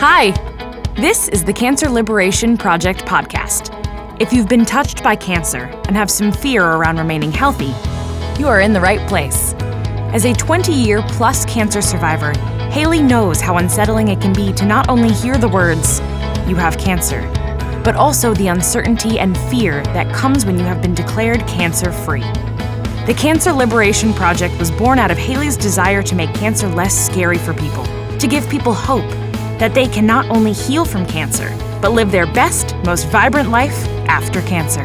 [0.00, 0.30] Hi,
[0.94, 3.74] this is the Cancer Liberation Project podcast.
[4.20, 7.74] If you've been touched by cancer and have some fear around remaining healthy,
[8.40, 9.54] you are in the right place.
[10.14, 12.30] As a 20 year plus cancer survivor,
[12.70, 15.98] Haley knows how unsettling it can be to not only hear the words,
[16.48, 17.22] you have cancer,
[17.82, 22.22] but also the uncertainty and fear that comes when you have been declared cancer free.
[23.04, 27.38] The Cancer Liberation Project was born out of Haley's desire to make cancer less scary
[27.38, 27.84] for people,
[28.20, 29.12] to give people hope
[29.58, 31.48] that they can not only heal from cancer,
[31.82, 34.82] but live their best, most vibrant life after cancer.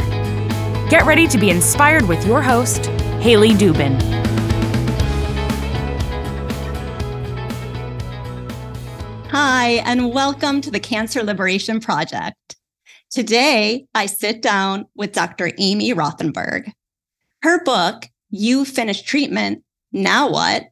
[0.89, 2.87] Get ready to be inspired with your host,
[3.21, 3.99] Haley Dubin.
[9.29, 12.55] Hi, and welcome to the Cancer Liberation Project.
[13.09, 15.51] Today, I sit down with Dr.
[15.59, 16.71] Amy Rothenberg.
[17.43, 20.65] Her book, You Finished Treatment, Now What?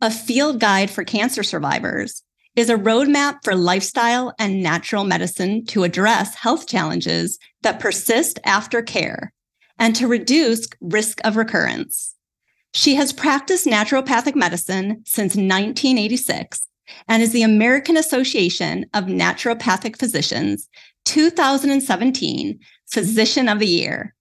[0.00, 2.22] A Field Guide for Cancer Survivors,
[2.56, 8.82] is a roadmap for lifestyle and natural medicine to address health challenges that persist after
[8.82, 9.32] care
[9.78, 12.14] and to reduce risk of recurrence.
[12.74, 16.66] She has practiced naturopathic medicine since 1986
[17.08, 20.68] and is the American Association of Naturopathic Physicians
[21.04, 22.58] 2017
[22.90, 24.14] Physician of the Year.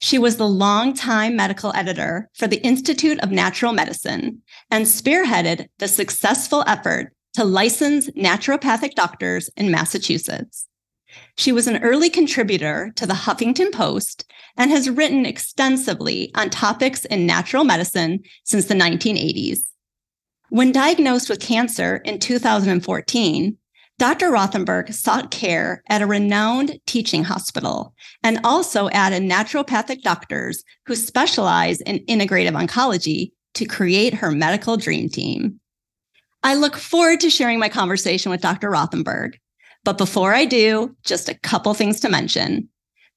[0.00, 5.88] She was the longtime medical editor for the Institute of Natural Medicine and spearheaded the
[5.88, 10.66] successful effort to license naturopathic doctors in Massachusetts.
[11.36, 17.04] She was an early contributor to the Huffington Post and has written extensively on topics
[17.04, 19.60] in natural medicine since the 1980s.
[20.50, 23.56] When diagnosed with cancer in 2014,
[23.98, 24.30] Dr.
[24.30, 31.80] Rothenberg sought care at a renowned teaching hospital and also added naturopathic doctors who specialize
[31.80, 35.60] in integrative oncology to create her medical dream team.
[36.42, 38.70] I look forward to sharing my conversation with Dr.
[38.70, 39.34] Rothenberg.
[39.84, 42.68] But before I do, just a couple things to mention.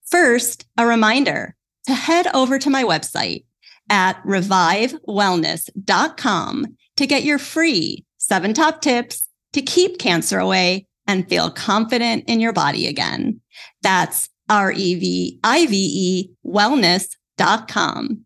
[0.05, 1.55] First, a reminder
[1.85, 3.45] to head over to my website
[3.89, 11.49] at revivewellness.com to get your free seven top tips to keep cancer away and feel
[11.49, 13.41] confident in your body again.
[13.81, 18.25] That's R E V I V E wellness.com.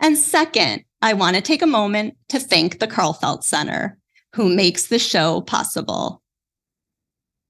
[0.00, 3.98] And second, I want to take a moment to thank the Karlfeldt Center,
[4.34, 6.22] who makes the show possible.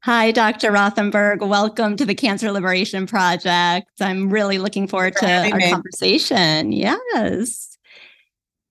[0.04, 0.72] Hi, Dr.
[0.72, 1.46] Rothenberg.
[1.46, 3.90] Welcome to the Cancer Liberation Project.
[4.00, 5.70] I'm really looking forward to our me.
[5.70, 6.72] conversation.
[6.72, 7.76] Yes.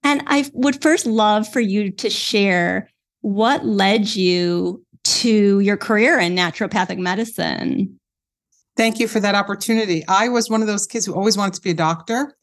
[0.02, 2.90] And I would first love for you to share
[3.20, 8.00] what led you to your career in naturopathic medicine.
[8.76, 10.04] Thank you for that opportunity.
[10.08, 12.36] I was one of those kids who always wanted to be a doctor.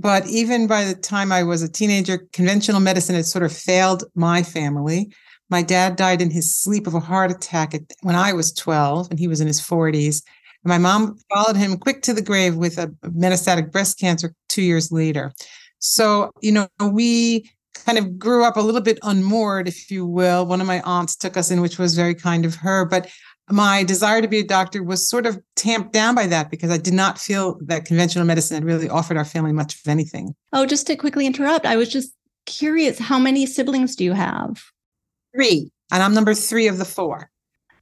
[0.00, 4.04] But even by the time I was a teenager, conventional medicine had sort of failed
[4.14, 5.12] my family.
[5.50, 9.08] My dad died in his sleep of a heart attack at, when I was 12,
[9.10, 10.22] and he was in his 40s.
[10.62, 14.62] And my mom followed him quick to the grave with a metastatic breast cancer two
[14.62, 15.32] years later.
[15.80, 17.50] So, you know, we
[17.84, 20.46] kind of grew up a little bit unmoored, if you will.
[20.46, 22.84] One of my aunts took us in, which was very kind of her.
[22.84, 23.10] But
[23.50, 26.78] my desire to be a doctor was sort of tamped down by that because I
[26.78, 30.34] did not feel that conventional medicine had really offered our family much of anything.
[30.52, 32.12] Oh, just to quickly interrupt, I was just
[32.46, 34.62] curious how many siblings do you have?
[35.34, 35.70] Three.
[35.90, 37.30] And I'm number three of the four.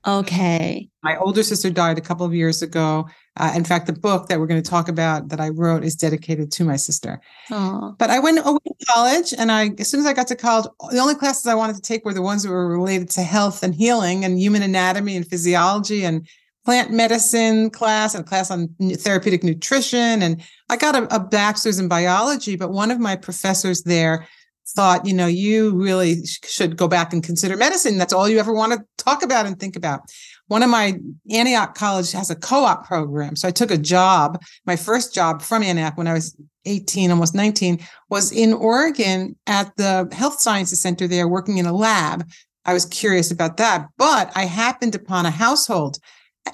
[0.07, 0.89] Okay.
[1.03, 3.09] My older sister died a couple of years ago.
[3.37, 5.95] Uh, in fact, the book that we're going to talk about that I wrote is
[5.95, 7.21] dedicated to my sister.
[7.51, 7.97] Aww.
[7.99, 10.71] But I went away to college, and I, as soon as I got to college,
[10.91, 13.63] the only classes I wanted to take were the ones that were related to health
[13.63, 16.27] and healing and human anatomy and physiology and
[16.65, 20.23] plant medicine class and a class on therapeutic nutrition.
[20.23, 24.27] And I got a, a bachelor's in biology, but one of my professors there
[24.71, 27.99] thought, you know, you really should go back and consider medicine.
[27.99, 30.01] That's all you ever want to talk about and think about.
[30.49, 30.99] One of my
[31.31, 33.35] Antioch College has a co-op program.
[33.37, 34.41] So I took a job.
[34.65, 36.37] My first job from Antioch when I was
[36.67, 37.81] 18, almost 19,
[38.11, 42.29] was in Oregon at the Health Sciences Center there working in a lab.
[42.65, 45.99] I was curious about that, but I happened upon a household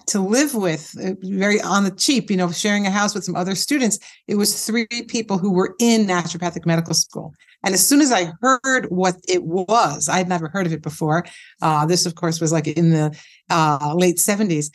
[0.07, 3.37] to live with uh, very on the cheap you know sharing a house with some
[3.37, 8.01] other students it was three people who were in naturopathic medical school and as soon
[8.01, 11.25] as i heard what it was i'd never heard of it before
[11.63, 13.17] uh, this of course was like in the
[13.51, 14.71] uh, late 70s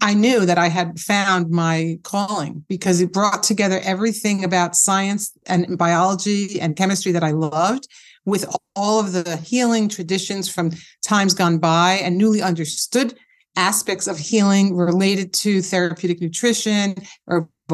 [0.00, 5.32] i knew that i had found my calling because it brought together everything about science
[5.46, 7.88] and biology and chemistry that i loved
[8.24, 8.44] with
[8.76, 10.70] all of the healing traditions from
[11.02, 13.14] times gone by and newly understood
[13.56, 16.94] aspects of healing related to therapeutic nutrition,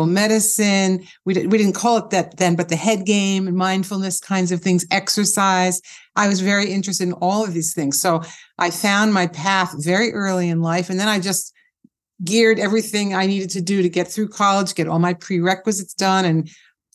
[0.07, 1.05] medicine.
[1.25, 4.61] We, we didn't call it that then, but the head game and mindfulness kinds of
[4.61, 5.81] things, exercise.
[6.17, 8.01] I was very interested in all of these things.
[8.01, 8.23] So
[8.59, 10.91] I found my path very early in life.
[10.91, 11.53] And then I just
[12.25, 16.25] geared everything I needed to do to get through college, get all my prerequisites done.
[16.25, 16.51] And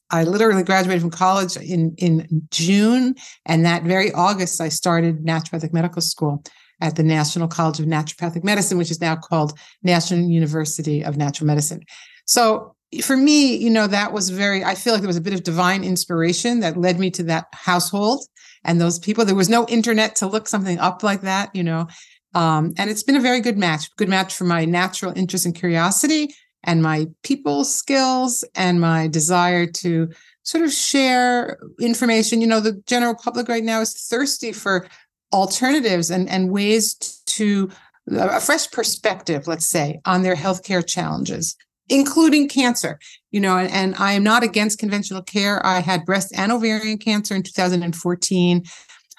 [0.09, 3.15] I literally graduated from college in, in June.
[3.45, 6.43] And that very August, I started naturopathic medical school
[6.81, 11.47] at the National College of Naturopathic Medicine, which is now called National University of Natural
[11.47, 11.81] Medicine.
[12.25, 15.33] So for me, you know, that was very, I feel like there was a bit
[15.33, 18.25] of divine inspiration that led me to that household
[18.63, 19.25] and those people.
[19.25, 21.87] There was no internet to look something up like that, you know.
[22.33, 25.55] Um, and it's been a very good match, good match for my natural interest and
[25.55, 30.09] curiosity and my people skills and my desire to
[30.43, 32.41] sort of share information.
[32.41, 34.87] You know, the general public right now is thirsty for
[35.31, 36.95] alternatives and, and ways
[37.25, 37.69] to
[38.11, 41.55] a fresh perspective, let's say, on their healthcare challenges,
[41.89, 42.99] including cancer.
[43.31, 45.65] You know, and, and I am not against conventional care.
[45.65, 48.63] I had breast and ovarian cancer in 2014.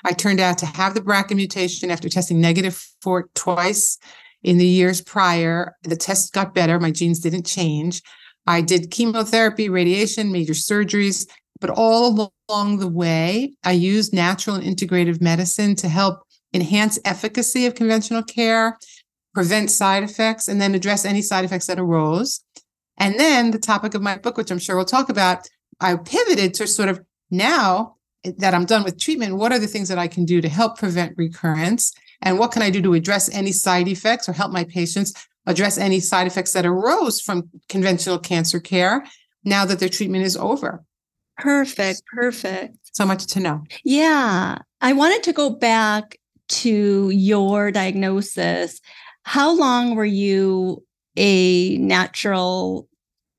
[0.05, 3.99] I turned out to have the BRCA mutation after testing negative for it twice
[4.43, 5.75] in the years prior.
[5.83, 6.79] The test got better.
[6.79, 8.03] My genes didn't change.
[8.47, 11.27] I did chemotherapy, radiation, major surgeries,
[11.61, 16.21] but all along the way, I used natural and integrative medicine to help
[16.53, 18.79] enhance efficacy of conventional care,
[19.35, 22.41] prevent side effects, and then address any side effects that arose.
[22.97, 25.49] And then the topic of my book, which I'm sure we'll talk about,
[25.81, 27.01] I pivoted to sort of
[27.31, 27.97] now
[28.39, 30.79] that I'm done with treatment, what are the things that I can do to help
[30.79, 31.93] prevent recurrence?
[32.23, 35.13] And what can I do to address any side effects or help my patients
[35.47, 39.05] address any side effects that arose from conventional cancer care
[39.45, 40.83] now that their treatment is over?
[41.37, 42.03] Perfect.
[42.07, 42.77] Perfect.
[42.93, 43.63] So much to know.
[43.85, 44.59] Yeah.
[44.81, 46.17] I wanted to go back
[46.47, 48.81] to your diagnosis.
[49.25, 50.85] How long were you
[51.17, 52.89] a natural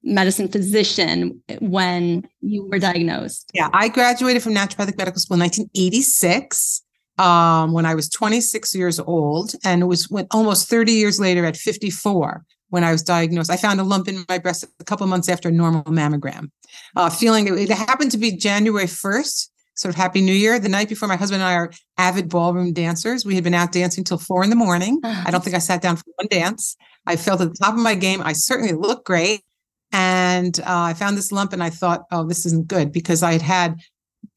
[0.03, 3.49] medicine physician when you were diagnosed?
[3.53, 6.81] Yeah, I graduated from naturopathic medical school in 1986
[7.17, 11.45] um, when I was 26 years old, and it was when, almost 30 years later
[11.45, 13.49] at 54 when I was diagnosed.
[13.49, 16.49] I found a lump in my breast a couple months after a normal mammogram.
[16.95, 20.59] Uh, feeling it, it happened to be January 1st, sort of Happy New Year.
[20.59, 23.25] The night before, my husband and I are avid ballroom dancers.
[23.25, 24.99] We had been out dancing till four in the morning.
[25.03, 26.75] I don't think I sat down for one dance.
[27.05, 28.21] I felt at the top of my game.
[28.21, 29.41] I certainly looked great.
[29.91, 33.33] And uh, I found this lump and I thought, oh, this isn't good because I
[33.33, 33.79] had had,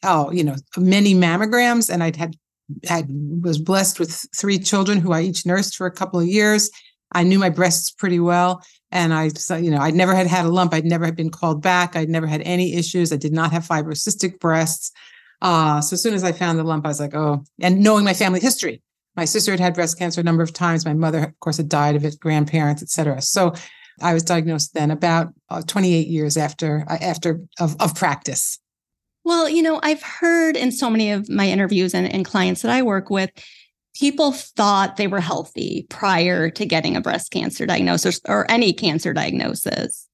[0.02, 2.36] oh, you know, many mammograms and I'd had,
[2.86, 6.70] had was blessed with three children who I each nursed for a couple of years.
[7.12, 8.62] I knew my breasts pretty well.
[8.90, 10.72] And I, you know, I'd never had had a lump.
[10.72, 11.96] I'd never had been called back.
[11.96, 13.12] I'd never had any issues.
[13.12, 14.92] I did not have fibrocystic breasts.
[15.40, 18.04] Uh, so as soon as I found the lump, I was like, oh, and knowing
[18.04, 18.82] my family history,
[19.16, 20.84] my sister had had breast cancer a number of times.
[20.84, 23.20] My mother, of course, had died of it, grandparents, et cetera.
[23.22, 23.54] So
[24.00, 28.58] I was diagnosed then about uh, 28 years after uh, after of, of practice.
[29.24, 32.70] Well, you know, I've heard in so many of my interviews and, and clients that
[32.70, 33.30] I work with,
[33.94, 39.12] people thought they were healthy prior to getting a breast cancer diagnosis or any cancer
[39.12, 40.08] diagnosis.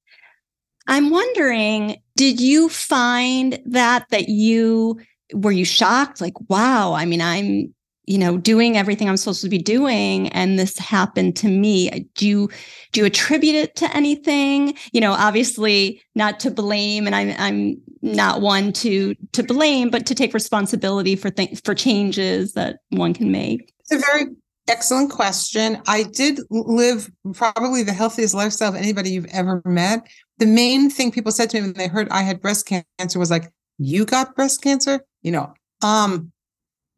[0.86, 5.00] I'm wondering, did you find that that you
[5.32, 6.20] were you shocked?
[6.20, 7.74] Like wow, I mean I'm
[8.06, 12.08] you know doing everything i'm supposed to be doing and this happened to me.
[12.14, 12.50] Do you
[12.92, 14.74] do you attribute it to anything?
[14.92, 20.06] You know obviously not to blame and i'm i'm not one to to blame but
[20.06, 23.72] to take responsibility for things for changes that one can make.
[23.80, 24.26] It's a very
[24.68, 25.80] excellent question.
[25.86, 30.06] I did live probably the healthiest lifestyle of anybody you've ever met.
[30.38, 32.66] The main thing people said to me when they heard i had breast
[32.98, 35.52] cancer was like you got breast cancer you know
[35.82, 36.32] um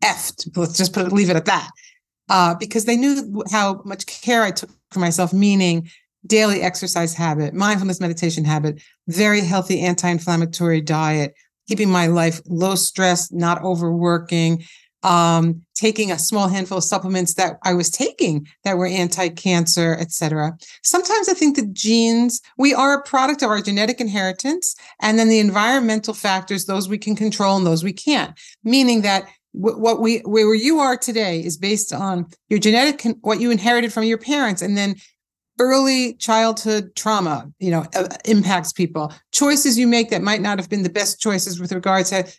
[0.03, 0.49] effed.
[0.57, 1.71] Let's just put it, leave it at that.
[2.29, 5.89] Uh, because they knew how much care I took for myself, meaning
[6.27, 11.35] daily exercise habit, mindfulness meditation habit, very healthy anti-inflammatory diet,
[11.69, 14.65] keeping my life low stress, not overworking,
[15.07, 20.59] um, taking a small handful of supplements that I was taking that were anti-cancer, etc.
[20.83, 25.29] Sometimes I think the genes, we are a product of our genetic inheritance, and then
[25.29, 28.37] the environmental factors, those we can control and those we can't.
[28.65, 33.51] Meaning that what we where you are today is based on your genetic what you
[33.51, 34.95] inherited from your parents and then
[35.59, 40.69] early childhood trauma you know uh, impacts people choices you make that might not have
[40.69, 42.31] been the best choices with regards to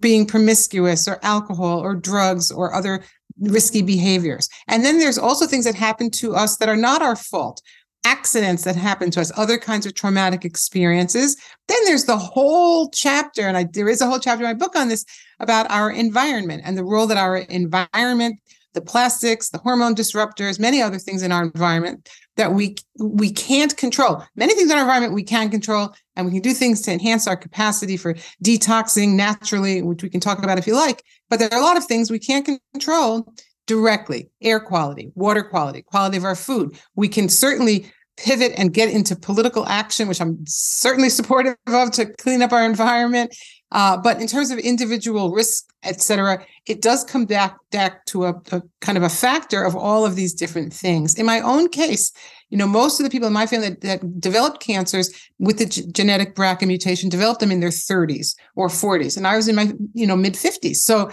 [0.00, 3.02] being promiscuous or alcohol or drugs or other
[3.38, 7.16] risky behaviors and then there's also things that happen to us that are not our
[7.16, 7.62] fault
[8.04, 11.36] accidents that happen to us, other kinds of traumatic experiences.
[11.68, 14.76] Then there's the whole chapter, and I, there is a whole chapter in my book
[14.76, 15.04] on this
[15.38, 18.40] about our environment and the role that our environment
[18.74, 23.76] the plastics, the hormone disruptors, many other things in our environment that we we can't
[23.76, 24.22] control.
[24.36, 27.26] Many things in our environment we can control, and we can do things to enhance
[27.26, 31.02] our capacity for detoxing naturally, which we can talk about if you like.
[31.28, 33.32] But there are a lot of things we can't control
[33.66, 36.78] directly air quality, water quality, quality of our food.
[36.96, 37.90] We can certainly
[38.24, 42.64] pivot and get into political action, which I'm certainly supportive of to clean up our
[42.64, 43.34] environment.
[43.72, 48.24] Uh, but in terms of individual risk, et cetera, it does come back, back to
[48.24, 51.14] a, a, kind of a factor of all of these different things.
[51.14, 52.12] In my own case,
[52.50, 55.08] you know, most of the people in my family that, that developed cancers
[55.38, 59.16] with the g- genetic BRCA mutation developed them in their 30s or 40s.
[59.16, 60.76] And I was in my, you know, mid 50s.
[60.76, 61.12] So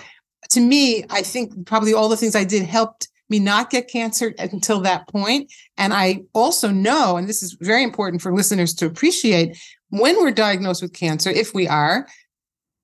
[0.50, 4.34] to me, I think probably all the things I did helped me not get cancer
[4.38, 5.52] until that point.
[5.78, 9.58] And I also know, and this is very important for listeners to appreciate,
[9.90, 12.08] when we're diagnosed with cancer, if we are,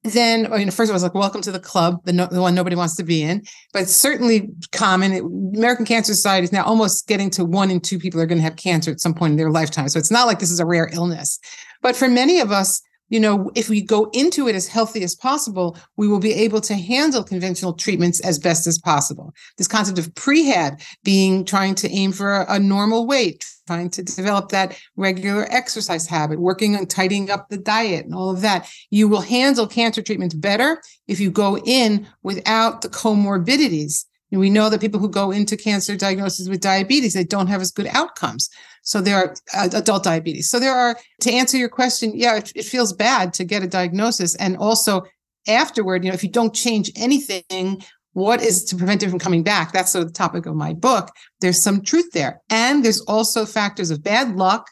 [0.03, 2.27] then you know, first of all, I was like, welcome to the club, the, no,
[2.27, 3.41] the one nobody wants to be in.
[3.71, 5.13] But it's certainly common.
[5.55, 8.43] American Cancer Society is now almost getting to one in two people are going to
[8.43, 9.88] have cancer at some point in their lifetime.
[9.88, 11.39] So it's not like this is a rare illness.
[11.81, 15.15] But for many of us, you know, if we go into it as healthy as
[15.15, 19.33] possible, we will be able to handle conventional treatments as best as possible.
[19.57, 24.03] This concept of prehab being trying to aim for a, a normal weight, trying to
[24.03, 28.69] develop that regular exercise habit, working on tidying up the diet and all of that.
[28.89, 34.49] You will handle cancer treatments better if you go in without the comorbidities and we
[34.49, 37.85] know that people who go into cancer diagnosis with diabetes, they don't have as good
[37.91, 38.49] outcomes.
[38.81, 40.49] So there are uh, adult diabetes.
[40.49, 43.67] So there are, to answer your question, yeah, it, it feels bad to get a
[43.67, 44.35] diagnosis.
[44.37, 45.03] And also
[45.47, 49.43] afterward, you know, if you don't change anything, what is to prevent it from coming
[49.43, 49.71] back?
[49.71, 51.09] That's sort of the topic of my book.
[51.39, 52.41] There's some truth there.
[52.49, 54.67] And there's also factors of bad luck,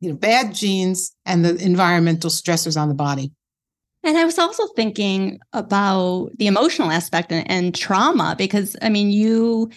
[0.00, 3.30] you know, bad genes and the environmental stressors on the body.
[4.04, 9.10] And I was also thinking about the emotional aspect and, and trauma because I mean,
[9.10, 9.70] you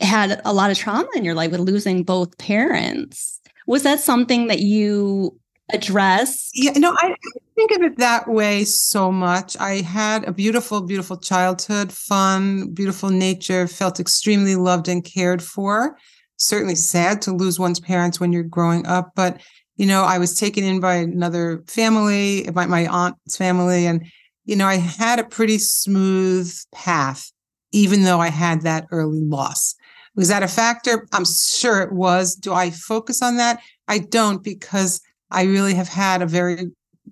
[0.00, 3.40] had a lot of trauma in your life with losing both parents.
[3.66, 5.38] Was that something that you
[5.72, 6.50] addressed?
[6.54, 7.14] Yeah, no, I
[7.54, 9.56] think of it that way so much.
[9.58, 15.96] I had a beautiful, beautiful childhood, fun, beautiful nature, felt extremely loved and cared for.
[16.38, 19.40] Certainly sad to lose one's parents when you're growing up, but
[19.80, 23.86] you know, I was taken in by another family, by my aunt's family.
[23.86, 24.04] And,
[24.44, 27.32] you know, I had a pretty smooth path,
[27.72, 29.74] even though I had that early loss.
[30.16, 31.08] Was that a factor?
[31.14, 32.34] I'm sure it was.
[32.34, 33.62] Do I focus on that?
[33.88, 36.66] I don't because I really have had a very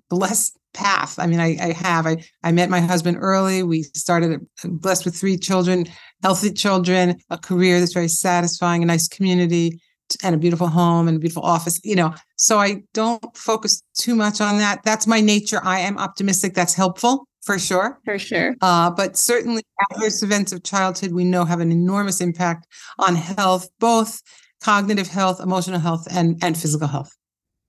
[0.07, 1.17] blessed path.
[1.17, 2.05] I mean, I, I have.
[2.05, 3.63] I, I met my husband early.
[3.63, 5.87] We started uh, blessed with three children,
[6.21, 9.81] healthy children, a career that's very satisfying, a nice community
[10.23, 12.13] and a beautiful home and a beautiful office, you know.
[12.35, 14.83] So I don't focus too much on that.
[14.83, 15.59] That's my nature.
[15.63, 16.53] I am optimistic.
[16.53, 17.99] That's helpful for sure.
[18.05, 18.55] For sure.
[18.61, 23.69] Uh, but certainly adverse events of childhood we know have an enormous impact on health,
[23.79, 24.21] both
[24.61, 27.15] cognitive health, emotional health, and, and physical health.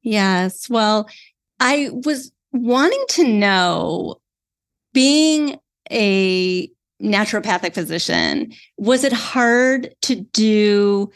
[0.02, 0.68] Yes.
[0.68, 1.08] Well,
[1.60, 4.16] I was wanting to know
[4.92, 5.58] being
[5.90, 6.68] a
[7.02, 11.10] naturopathic physician, was it hard to do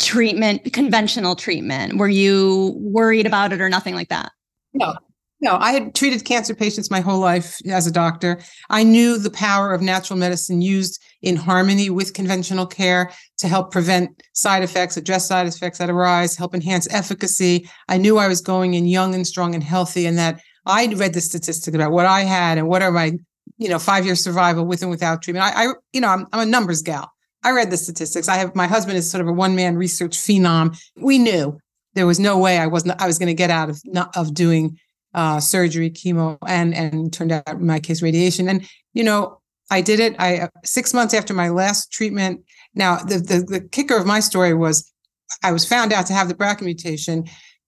[0.00, 1.98] treatment, conventional treatment?
[1.98, 4.32] Were you worried about it or nothing like that?
[4.72, 4.94] No,
[5.42, 8.40] no, I had treated cancer patients my whole life as a doctor.
[8.68, 13.70] I knew the power of natural medicine used in harmony with conventional care to help
[13.70, 17.68] prevent side effects, address side effects that arise, help enhance efficacy.
[17.88, 21.14] I knew I was going in young and strong and healthy, and that I read
[21.14, 23.12] the statistics about what I had and what are my,
[23.56, 25.44] you know, five year survival with and without treatment.
[25.44, 27.10] I, I you know, I'm, I'm a numbers gal.
[27.42, 28.28] I read the statistics.
[28.28, 30.78] I have my husband is sort of a one man research phenom.
[30.96, 31.58] We knew
[31.94, 34.34] there was no way I wasn't I was going to get out of not of
[34.34, 34.78] doing
[35.14, 38.48] uh, surgery, chemo, and and turned out in my case radiation.
[38.48, 40.16] And you know, I did it.
[40.18, 42.44] I uh, six months after my last treatment.
[42.74, 44.92] Now the the, the kicker of my story was
[45.42, 47.24] I was found out to have the BRCA mutation.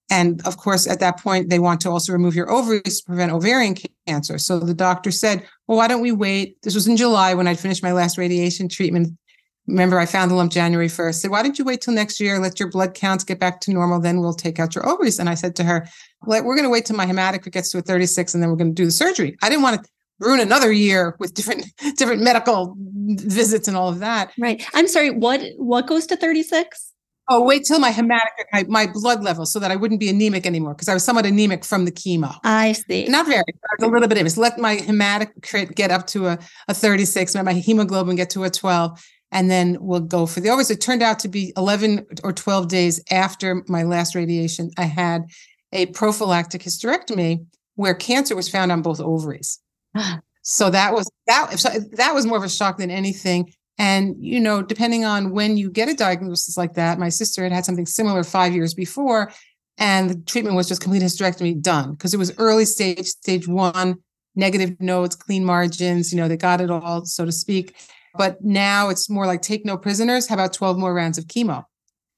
[0.09, 3.31] And of course, at that point, they want to also remove your ovaries to prevent
[3.31, 3.75] ovarian
[4.05, 4.37] cancer.
[4.37, 6.61] So the doctor said, Well, why don't we wait?
[6.61, 9.17] This was in July when I'd finished my last radiation treatment.
[9.67, 11.15] Remember, I found the lump January 1st.
[11.15, 12.37] Said, why don't you wait till next year?
[12.37, 13.99] Let your blood counts get back to normal.
[13.99, 15.19] Then we'll take out your ovaries.
[15.19, 15.87] And I said to her,
[16.23, 18.57] well, we're going to wait till my hematocrit gets to a 36 and then we're
[18.57, 19.37] going to do the surgery.
[19.41, 19.89] I didn't want to
[20.19, 21.65] ruin another year with different
[21.97, 24.31] different medical visits and all of that.
[24.37, 24.65] Right.
[24.73, 25.11] I'm sorry.
[25.11, 26.91] What what goes to 36?
[27.29, 30.45] Oh, wait till my hematocrit, my, my blood level, so that I wouldn't be anemic
[30.45, 32.35] anymore because I was somewhat anemic from the chemo.
[32.43, 33.05] I see.
[33.05, 33.41] Not very,
[33.81, 34.35] a little bit of it.
[34.35, 38.49] Let my hematocrit get up to a, a 36, let my hemoglobin get to a
[38.49, 39.01] 12
[39.33, 40.69] and then we'll go for the ovaries.
[40.69, 44.69] It turned out to be 11 or 12 days after my last radiation.
[44.77, 45.25] I had
[45.73, 49.59] a prophylactic hysterectomy where cancer was found on both ovaries.
[50.43, 51.59] so that was that.
[51.59, 53.51] So that was more of a shock than anything.
[53.79, 57.51] And, you know, depending on when you get a diagnosis like that, my sister had
[57.51, 59.31] had something similar five years before,
[59.79, 63.97] and the treatment was just complete hysterectomy done because it was early stage, stage one,
[64.35, 67.75] negative nodes, clean margins, you know, they got it all, so to speak.
[68.15, 70.27] But now it's more like take no prisoners.
[70.27, 71.65] How about 12 more rounds of chemo?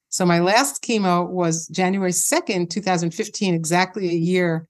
[0.10, 4.68] So my last chemo was January 2nd, 2015, exactly a year.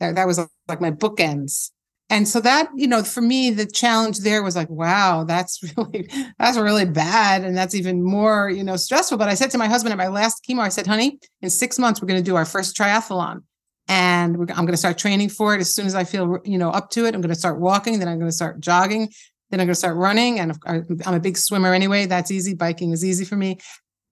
[0.00, 1.70] That, that was like my bookends
[2.10, 6.08] and so that you know for me the challenge there was like wow that's really
[6.38, 9.68] that's really bad and that's even more you know stressful but i said to my
[9.68, 12.36] husband at my last chemo i said honey in six months we're going to do
[12.36, 13.42] our first triathlon
[13.88, 16.70] and i'm going to start training for it as soon as i feel you know
[16.70, 19.08] up to it i'm going to start walking then i'm going to start jogging
[19.50, 22.92] then i'm going to start running and i'm a big swimmer anyway that's easy biking
[22.92, 23.58] is easy for me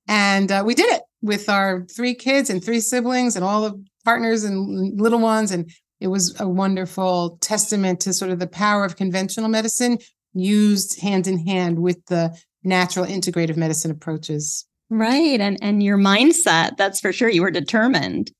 [0.08, 3.84] and uh, we did it with our three kids and three siblings and all the
[4.04, 8.84] partners and little ones and it was a wonderful testament to sort of the power
[8.84, 9.98] of conventional medicine
[10.34, 14.66] used hand in hand with the natural integrative medicine approaches.
[14.90, 15.40] Right.
[15.40, 17.28] And and your mindset, that's for sure.
[17.28, 18.30] You were determined.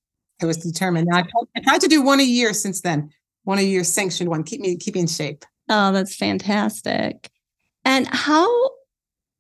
[0.42, 1.08] I was determined.
[1.12, 1.24] I,
[1.56, 3.10] I tried to do one a year since then.
[3.44, 4.44] One a year sanctioned one.
[4.44, 5.44] Keep me keep me in shape.
[5.68, 7.30] Oh, that's fantastic.
[7.84, 8.48] And how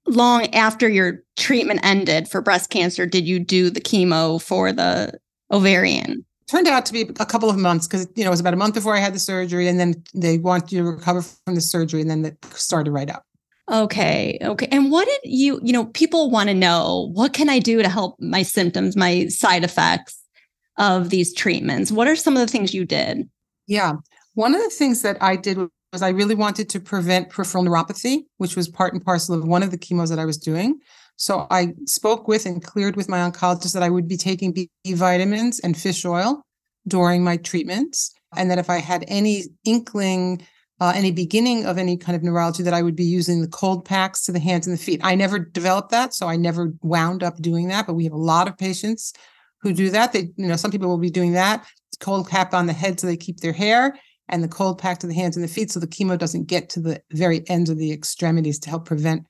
[0.06, 5.18] long after your treatment ended for breast cancer did you do the chemo for the
[5.50, 6.24] ovarian?
[6.46, 8.56] turned out to be a couple of months because you know it was about a
[8.56, 11.60] month before I had the surgery, and then they want you to recover from the
[11.60, 13.24] surgery, and then it started right up.
[13.70, 14.68] Okay, okay.
[14.70, 17.88] And what did you, you know, people want to know what can I do to
[17.88, 20.22] help my symptoms, my side effects
[20.78, 21.90] of these treatments?
[21.90, 23.28] What are some of the things you did?
[23.66, 23.94] Yeah,
[24.34, 25.58] one of the things that I did
[25.96, 29.62] was I really wanted to prevent peripheral neuropathy, which was part and parcel of one
[29.62, 30.78] of the chemos that I was doing.
[31.16, 34.68] So I spoke with and cleared with my oncologist that I would be taking B
[34.86, 36.42] vitamins and fish oil
[36.86, 38.12] during my treatments.
[38.36, 40.46] And that if I had any inkling,
[40.80, 43.86] uh, any beginning of any kind of neurology, that I would be using the cold
[43.86, 45.00] packs to the hands and the feet.
[45.02, 46.12] I never developed that.
[46.12, 47.86] So I never wound up doing that.
[47.86, 49.14] But we have a lot of patients
[49.62, 50.12] who do that.
[50.12, 51.64] They, you know, some people will be doing that.
[52.00, 53.96] Cold cap on the head so they keep their hair
[54.28, 56.68] and the cold pack to the hands and the feet so the chemo doesn't get
[56.70, 59.26] to the very ends of the extremities to help prevent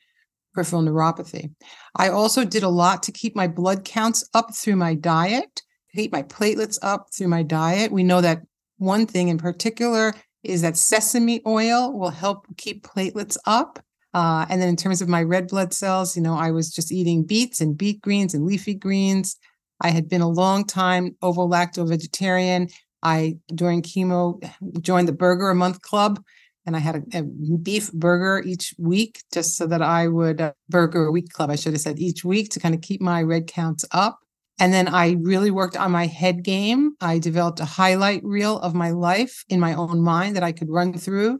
[0.54, 1.50] peripheral neuropathy.
[1.96, 5.62] I also did a lot to keep my blood counts up through my diet,
[5.94, 7.92] keep my platelets up through my diet.
[7.92, 8.42] We know that
[8.78, 13.78] one thing in particular is that sesame oil will help keep platelets up.
[14.14, 16.90] Uh, and then in terms of my red blood cells, you know, I was just
[16.90, 19.36] eating beets and beet greens and leafy greens.
[19.82, 22.68] I had been a long time ovo lacto vegetarian.
[23.02, 24.40] I during chemo
[24.80, 26.22] joined the burger a month club
[26.66, 30.52] and I had a, a, beef burger each week just so that I would uh,
[30.68, 31.48] burger a week club.
[31.48, 34.18] I should have said each week to kind of keep my red counts up.
[34.58, 36.96] And then I really worked on my head game.
[37.00, 40.70] I developed a highlight reel of my life in my own mind that I could
[40.70, 41.38] run through.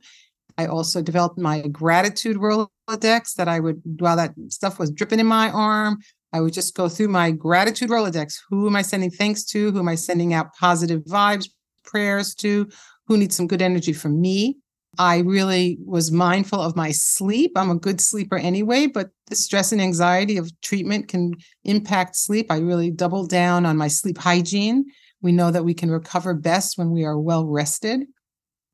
[0.58, 5.26] I also developed my gratitude Rolodex that I would, while that stuff was dripping in
[5.26, 5.98] my arm,
[6.32, 8.38] I would just go through my gratitude Rolodex.
[8.50, 9.70] Who am I sending thanks to?
[9.70, 11.48] Who am I sending out positive vibes,
[11.84, 12.68] prayers to?
[13.06, 14.58] Who needs some good energy from me?
[14.98, 17.52] I really was mindful of my sleep.
[17.56, 21.34] I'm a good sleeper anyway, but the stress and anxiety of treatment can
[21.64, 22.50] impact sleep.
[22.50, 24.86] I really doubled down on my sleep hygiene.
[25.20, 28.04] We know that we can recover best when we are well rested.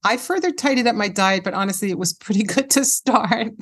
[0.04, 3.52] I further tidied up my diet, but honestly, it was pretty good to start.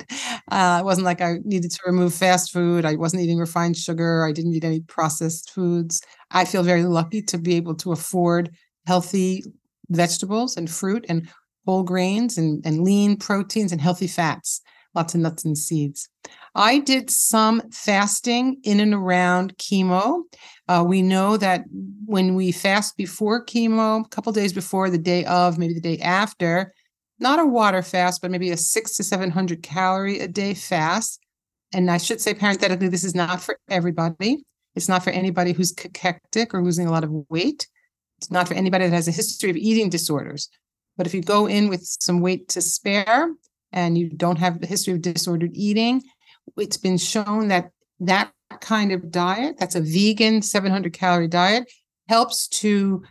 [0.51, 2.85] Uh, it wasn't like I needed to remove fast food.
[2.85, 4.25] I wasn't eating refined sugar.
[4.25, 6.01] I didn't eat any processed foods.
[6.31, 8.51] I feel very lucky to be able to afford
[8.87, 9.43] healthy
[9.89, 11.29] vegetables and fruit and
[11.65, 14.61] whole grains and, and lean proteins and healthy fats,
[14.95, 16.09] lots of nuts and seeds.
[16.55, 20.23] I did some fasting in and around chemo.
[20.71, 21.65] Uh, we know that
[22.05, 25.97] when we fast before chemo, a couple days before, the day of, maybe the day
[25.97, 26.73] after,
[27.19, 31.19] not a water fast, but maybe a six to 700 calorie a day fast.
[31.73, 34.45] And I should say parenthetically, this is not for everybody.
[34.73, 37.67] It's not for anybody who's cachectic or losing a lot of weight.
[38.19, 40.47] It's not for anybody that has a history of eating disorders.
[40.95, 43.33] But if you go in with some weight to spare
[43.73, 46.01] and you don't have a history of disordered eating,
[46.55, 51.71] it's been shown that that kind of diet, that's a vegan 700 calorie diet,
[52.09, 53.03] helps to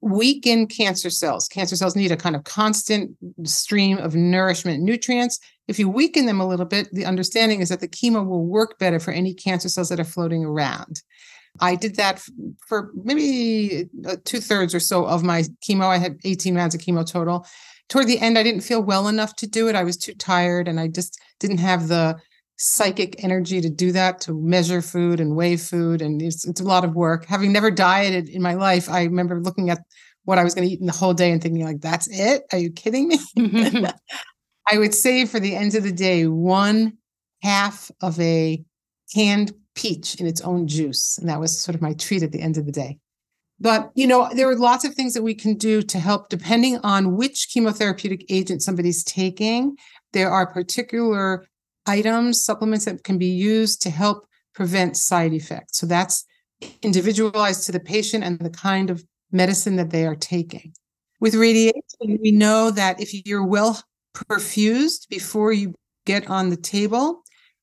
[0.00, 1.48] weaken cancer cells.
[1.48, 5.38] Cancer cells need a kind of constant stream of nourishment nutrients.
[5.68, 8.78] If you weaken them a little bit, the understanding is that the chemo will work
[8.78, 11.02] better for any cancer cells that are floating around.
[11.60, 12.22] I did that
[12.66, 15.86] for maybe uh, two thirds or so of my chemo.
[15.86, 17.46] I had 18 rounds of chemo total.
[17.88, 19.76] Toward the end, I didn't feel well enough to do it.
[19.76, 22.16] I was too tired and I just didn't have the
[22.56, 26.00] psychic energy to do that, to measure food and weigh food.
[26.00, 27.26] And it's, it's a lot of work.
[27.26, 29.80] Having never dieted in my life, I remember looking at
[30.24, 32.44] what I was going to eat in the whole day and thinking, like, that's it?
[32.52, 33.18] Are you kidding me?
[33.38, 33.86] Mm-hmm.
[34.70, 36.94] I would say for the end of the day, one
[37.42, 38.64] half of a
[39.14, 41.18] canned peach in its own juice.
[41.18, 42.98] And that was sort of my treat at the end of the day.
[43.60, 46.78] But, you know, there are lots of things that we can do to help depending
[46.78, 49.76] on which chemotherapeutic agent somebody's taking.
[50.12, 51.46] There are particular
[51.86, 55.78] items, supplements that can be used to help prevent side effects.
[55.78, 56.24] So that's
[56.82, 60.72] individualized to the patient and the kind of medicine that they are taking.
[61.20, 63.80] With radiation, we know that if you're well
[64.14, 67.22] perfused before you get on the table,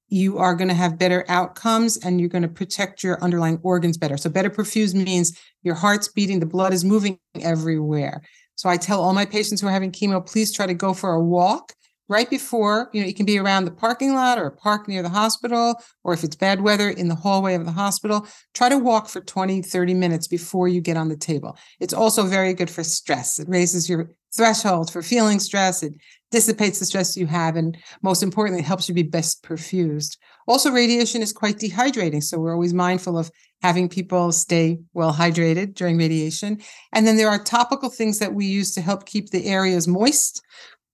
[0.10, 3.98] you are going to have better outcomes and you're going to protect your underlying organs
[3.98, 4.18] better.
[4.18, 8.22] So, better perfused means your heart's beating, the blood is moving everywhere.
[8.56, 11.14] So, I tell all my patients who are having chemo, please try to go for
[11.14, 11.74] a walk
[12.10, 15.02] right before, you know, it can be around the parking lot or a park near
[15.02, 18.28] the hospital, or if it's bad weather, in the hallway of the hospital.
[18.54, 21.58] Try to walk for 20, 30 minutes before you get on the table.
[21.80, 23.40] It's also very good for stress.
[23.40, 25.84] It raises your threshold for feeling stress.
[25.84, 25.94] It
[26.32, 27.56] dissipates the stress you have.
[27.56, 30.18] And most importantly, it helps you be best perfused.
[30.48, 32.24] Also, radiation is quite dehydrating.
[32.24, 36.60] So we're always mindful of having people stay well hydrated during radiation.
[36.92, 40.42] And then there are topical things that we use to help keep the areas moist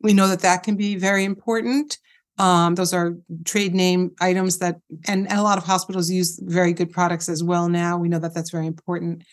[0.01, 1.97] we know that that can be very important.
[2.37, 6.71] Um, those are trade name items that, and, and a lot of hospitals use very
[6.71, 7.97] good products as well now.
[7.97, 9.23] We know that that's very important.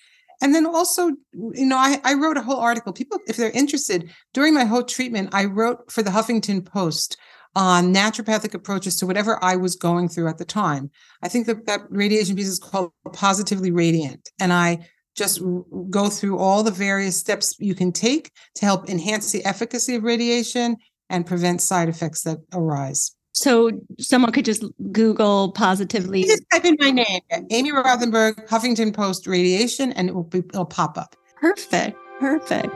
[0.42, 2.92] And then also, you know, I, I wrote a whole article.
[2.92, 7.16] People, if they're interested, during my whole treatment, I wrote for the Huffington Post
[7.54, 10.90] on naturopathic approaches to whatever I was going through at the time.
[11.22, 14.28] I think that that radiation piece is called Positively Radiant.
[14.38, 15.40] And I just
[15.90, 20.04] go through all the various steps you can take to help enhance the efficacy of
[20.04, 20.76] radiation
[21.08, 23.12] and prevent side effects that arise.
[23.32, 26.20] So someone could just Google positively.
[26.20, 30.38] You just type in my name, Amy Rothenberg, Huffington Post radiation, and it will be,
[30.38, 31.16] it'll pop up.
[31.40, 31.98] Perfect.
[32.18, 32.74] Perfect.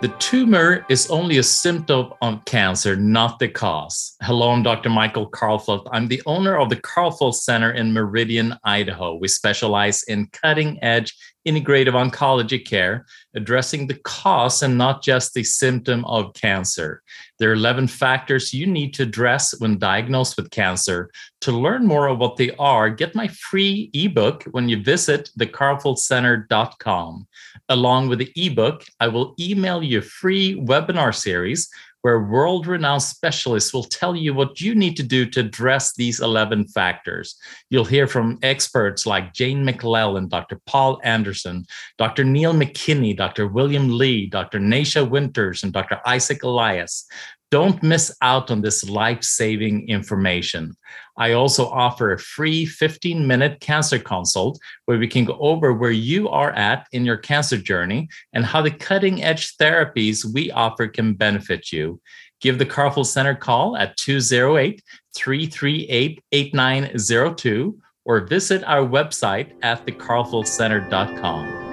[0.00, 4.14] The tumor is only a symptom of cancer, not the cause.
[4.22, 4.90] Hello, I'm Dr.
[4.90, 5.88] Michael Karlfeldt.
[5.90, 9.16] I'm the owner of the Karlfeldt Center in Meridian, Idaho.
[9.16, 11.16] We specialize in cutting edge
[11.48, 17.02] integrative oncology care, addressing the cause and not just the symptom of cancer.
[17.38, 21.10] There are 11 factors you need to address when diagnosed with cancer.
[21.42, 27.28] To learn more of what they are, get my free ebook when you visit thekarlfeldtcenter.com.
[27.68, 31.68] Along with the ebook, I will email you a free webinar series
[32.02, 36.20] where world renowned specialists will tell you what you need to do to address these
[36.20, 37.36] 11 factors.
[37.70, 40.60] You'll hear from experts like Jane McLellan, Dr.
[40.66, 42.24] Paul Anderson, Dr.
[42.24, 43.48] Neil McKinney, Dr.
[43.48, 44.60] William Lee, Dr.
[44.60, 46.00] Nasha Winters, and Dr.
[46.06, 47.04] Isaac Eliaz.
[47.50, 50.76] Don't miss out on this life saving information.
[51.16, 55.90] I also offer a free 15 minute cancer consult where we can go over where
[55.90, 60.86] you are at in your cancer journey and how the cutting edge therapies we offer
[60.86, 62.00] can benefit you.
[62.40, 64.82] Give the Karlfeldt Center call at 208
[65.16, 71.67] 338 8902 or visit our website at thekarlfeldtcenter.com.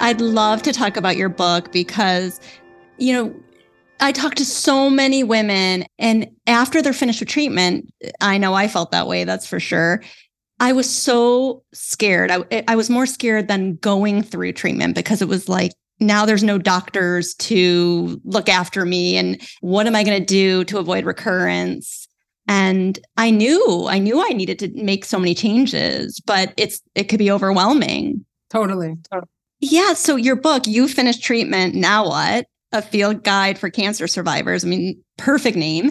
[0.00, 2.40] I'd love to talk about your book because,
[2.96, 3.34] you know,
[4.00, 8.66] I talked to so many women, and after they're finished with treatment, I know I
[8.66, 10.02] felt that way, that's for sure.
[10.58, 12.30] I was so scared.
[12.30, 16.42] I, I was more scared than going through treatment because it was like, now there's
[16.42, 19.18] no doctors to look after me.
[19.18, 22.08] And what am I going to do to avoid recurrence?
[22.48, 27.04] And I knew, I knew I needed to make so many changes, but it's, it
[27.04, 28.24] could be overwhelming.
[28.48, 28.96] Totally.
[29.10, 29.28] totally.
[29.60, 29.92] Yeah.
[29.92, 32.46] So your book, You Finished Treatment, Now What?
[32.72, 34.64] A field guide for cancer survivors.
[34.64, 35.90] I mean, perfect name.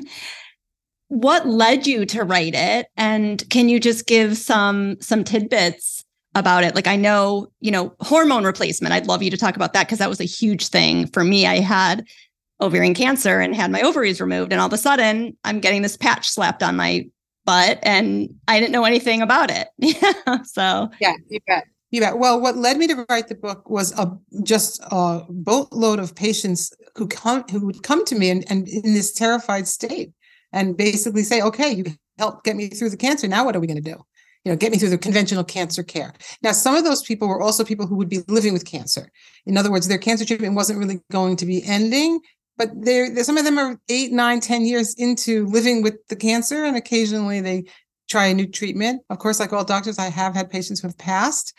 [1.09, 2.87] What led you to write it?
[2.95, 6.05] And can you just give some some tidbits
[6.35, 6.75] about it?
[6.75, 8.93] Like I know, you know, hormone replacement.
[8.93, 11.45] I'd love you to talk about that because that was a huge thing for me.
[11.45, 12.05] I had
[12.61, 15.97] ovarian cancer and had my ovaries removed and all of a sudden I'm getting this
[15.97, 17.07] patch slapped on my
[17.45, 19.67] butt and I didn't know anything about it.
[20.45, 21.65] so Yeah, you bet.
[21.91, 22.19] You bet.
[22.19, 24.11] Well, what led me to write the book was a
[24.43, 28.93] just a boatload of patients who come who would come to me and, and in
[28.93, 30.11] this terrified state
[30.53, 31.85] and basically say, okay, you
[32.17, 33.27] helped get me through the cancer.
[33.27, 33.97] Now what are we going to do?
[34.45, 36.13] You know, get me through the conventional cancer care.
[36.41, 39.11] Now, some of those people were also people who would be living with cancer.
[39.45, 42.21] In other words, their cancer treatment wasn't really going to be ending,
[42.57, 46.63] but they're some of them are eight, nine, ten years into living with the cancer,
[46.63, 47.65] and occasionally they
[48.09, 49.01] try a new treatment.
[49.09, 51.53] Of course, like all doctors, I have had patients who have passed,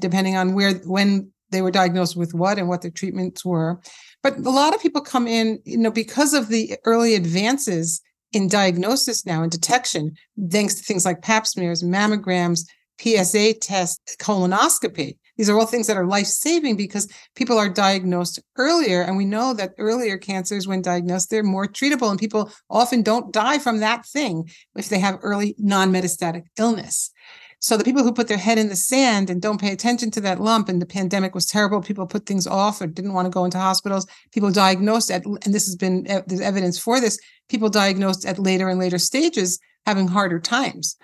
[0.00, 3.80] depending on where when they were diagnosed with what and what their treatments were.
[4.22, 8.00] But a lot of people come in, you know, because of the early advances
[8.32, 10.14] in diagnosis now and detection,
[10.50, 12.62] thanks to things like pap smears, mammograms,
[12.98, 15.18] PSA tests, colonoscopy.
[15.36, 19.02] These are all things that are life saving because people are diagnosed earlier.
[19.02, 22.10] And we know that earlier cancers, when diagnosed, they're more treatable.
[22.10, 27.10] And people often don't die from that thing if they have early non metastatic illness.
[27.62, 30.20] So the people who put their head in the sand and don't pay attention to
[30.22, 33.30] that lump, and the pandemic was terrible, people put things off or didn't want to
[33.30, 34.04] go into hospitals.
[34.32, 37.20] People diagnosed at, and this has been there's evidence for this.
[37.48, 40.96] People diagnosed at later and later stages having harder times.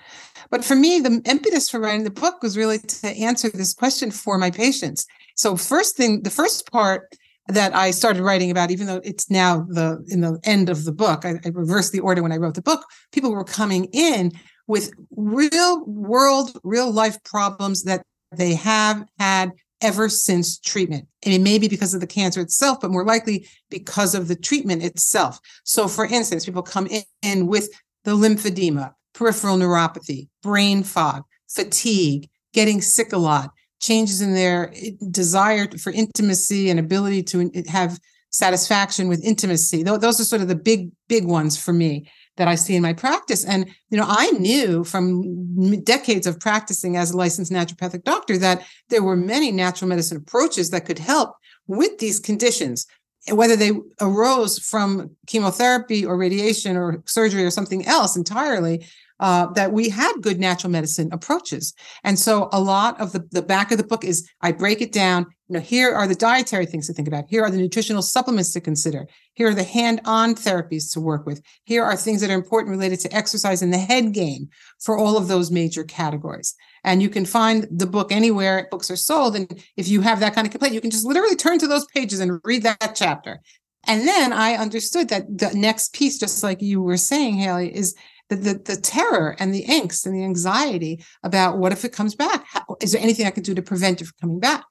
[0.50, 4.10] But for me, the impetus for writing the book was really to answer this question
[4.10, 5.06] for my patients.
[5.36, 7.14] So first thing, the first part
[7.48, 10.92] that I started writing about, even though it's now the in the end of the
[10.92, 12.84] book, I, I reversed the order when I wrote the book.
[13.12, 14.32] People were coming in
[14.66, 21.06] with real world, real life problems that they have had ever since treatment.
[21.24, 24.36] And it may be because of the cancer itself, but more likely because of the
[24.36, 25.38] treatment itself.
[25.64, 26.88] So, for instance, people come
[27.22, 27.70] in with
[28.08, 34.92] the lymphedema, peripheral neuropathy, brain fog, fatigue, getting sick a lot, changes in their eh,
[35.10, 37.98] desire for intimacy and ability to have
[38.30, 39.82] satisfaction with intimacy.
[39.82, 42.92] Those are sort of the big, big ones for me that I see in my
[42.92, 43.44] practice.
[43.44, 48.64] And, you know, I knew from decades of practicing as a licensed naturopathic doctor that
[48.88, 51.34] there were many natural medicine approaches that could help
[51.66, 52.86] with these conditions,
[53.32, 58.86] whether they arose from chemotherapy or radiation or surgery or something else entirely.
[59.20, 61.74] Uh, that we had good natural medicine approaches.
[62.04, 64.92] And so a lot of the, the back of the book is I break it
[64.92, 67.24] down you know, here are the dietary things to think about.
[67.28, 69.08] Here are the nutritional supplements to consider.
[69.32, 71.40] Here are the hand-on therapies to work with.
[71.64, 75.16] Here are things that are important related to exercise and the head game for all
[75.16, 76.54] of those major categories.
[76.84, 79.36] And you can find the book anywhere books are sold.
[79.36, 81.86] And if you have that kind of complaint, you can just literally turn to those
[81.86, 83.40] pages and read that chapter.
[83.86, 87.94] And then I understood that the next piece, just like you were saying, Haley, is
[88.36, 92.44] the, the, terror and the angst and the anxiety about what if it comes back?
[92.46, 94.64] How, is there anything I can do to prevent it from coming back?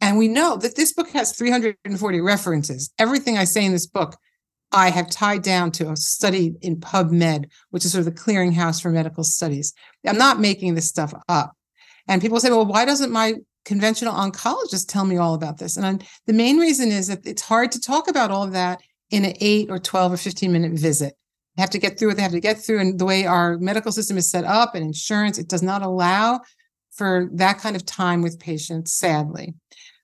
[0.00, 2.90] And we know that this book has 340 references.
[2.98, 4.16] Everything I say in this book,
[4.72, 8.80] I have tied down to a study in PubMed, which is sort of the clearinghouse
[8.80, 9.74] for medical studies.
[10.06, 11.52] I'm not making this stuff up.
[12.08, 15.76] And people say, well, why doesn't my conventional oncologist tell me all about this?
[15.76, 18.80] And I'm, the main reason is that it's hard to talk about all of that
[19.10, 21.14] in an eight or 12 or 15 minute visit.
[21.60, 22.80] They have to get through what they have to get through.
[22.80, 26.40] And the way our medical system is set up and insurance, it does not allow
[26.90, 29.52] for that kind of time with patients, sadly.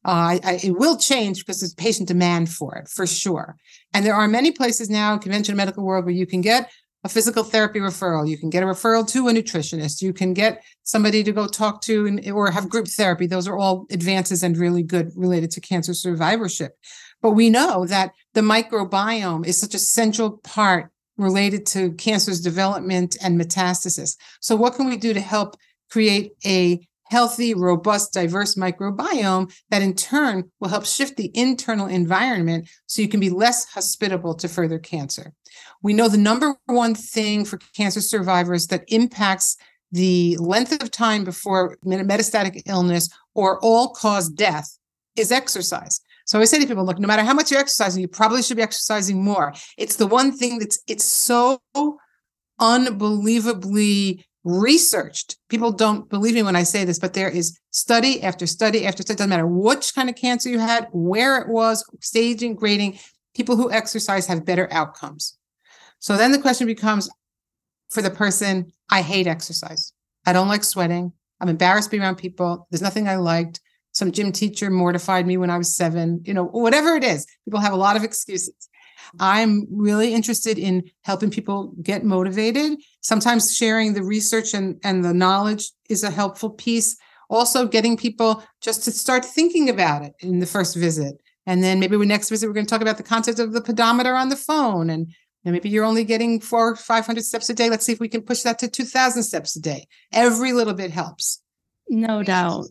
[0.04, 3.56] Uh, I, it will change because there's patient demand for it, for sure.
[3.94, 6.70] And there are many places now in conventional medical world where you can get
[7.04, 8.28] a physical therapy referral.
[8.28, 10.02] You can get a referral to a nutritionist.
[10.02, 13.26] You can get somebody to go talk to and, or have group therapy.
[13.26, 16.72] Those are all advances and really good related to cancer survivorship.
[17.22, 23.16] But we know that the microbiome is such a central part related to cancer's development
[23.22, 24.16] and metastasis.
[24.40, 25.56] So, what can we do to help
[25.90, 32.68] create a healthy, robust, diverse microbiome that in turn will help shift the internal environment
[32.86, 35.32] so you can be less hospitable to further cancer.
[35.82, 39.56] We know the number one thing for cancer survivors that impacts
[39.92, 44.76] the length of time before metastatic illness or all cause death
[45.14, 46.00] is exercise.
[46.26, 48.56] So I say to people, look, no matter how much you're exercising, you probably should
[48.56, 49.54] be exercising more.
[49.78, 51.60] It's the one thing that's it's so
[52.58, 55.36] unbelievably researched.
[55.48, 59.02] People don't believe me when I say this, but there is study after study after
[59.02, 59.18] study.
[59.18, 62.98] Doesn't matter which kind of cancer you had, where it was, staging, grading.
[63.34, 65.38] People who exercise have better outcomes.
[66.00, 67.08] So then the question becomes
[67.90, 69.92] for the person, I hate exercise.
[70.24, 71.12] I don't like sweating.
[71.40, 72.66] I'm embarrassed to be around people.
[72.70, 73.60] There's nothing I liked.
[73.96, 76.20] Some gym teacher mortified me when I was seven.
[76.26, 78.68] You know, whatever it is, people have a lot of excuses.
[79.18, 82.78] I'm really interested in helping people get motivated.
[83.00, 86.98] Sometimes sharing the research and, and the knowledge is a helpful piece.
[87.30, 91.14] Also, getting people just to start thinking about it in the first visit.
[91.46, 93.62] And then maybe we next visit, we're going to talk about the concept of the
[93.62, 94.90] pedometer on the phone.
[94.90, 95.10] And,
[95.46, 97.70] and maybe you're only getting four or 500 steps a day.
[97.70, 99.86] Let's see if we can push that to 2000 steps a day.
[100.12, 101.40] Every little bit helps.
[101.88, 102.66] No doubt.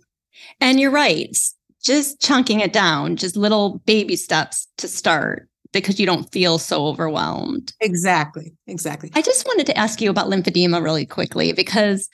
[0.59, 1.35] And you're right.
[1.83, 6.87] Just chunking it down, just little baby steps to start because you don't feel so
[6.87, 7.73] overwhelmed.
[7.81, 8.53] Exactly.
[8.65, 9.11] Exactly.
[9.13, 12.09] I just wanted to ask you about lymphedema really quickly because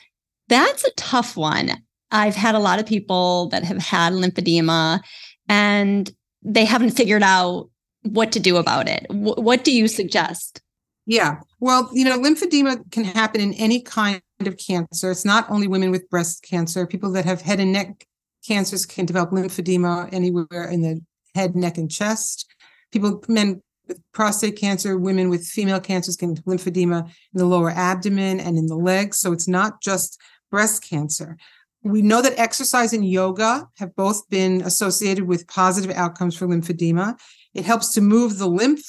[0.48, 1.72] that's a tough one.
[2.12, 5.00] I've had a lot of people that have had lymphedema
[5.48, 7.70] and they haven't figured out
[8.04, 9.06] what to do about it.
[9.10, 10.62] W- what do you suggest?
[11.06, 11.38] Yeah.
[11.60, 15.12] Well, you know, lymphedema can happen in any kind of cancer.
[15.12, 16.88] It's not only women with breast cancer.
[16.88, 18.08] People that have head and neck
[18.46, 21.02] cancers can develop lymphedema anywhere in the
[21.36, 22.52] head, neck, and chest
[22.92, 28.40] people, men with prostate cancer, women with female cancers can lymphedema in the lower abdomen
[28.40, 29.18] and in the legs.
[29.18, 31.38] So it's not just breast cancer.
[31.84, 37.20] We know that exercise and yoga have both been associated with positive outcomes for lymphedema.
[37.56, 38.86] It helps to move the lymph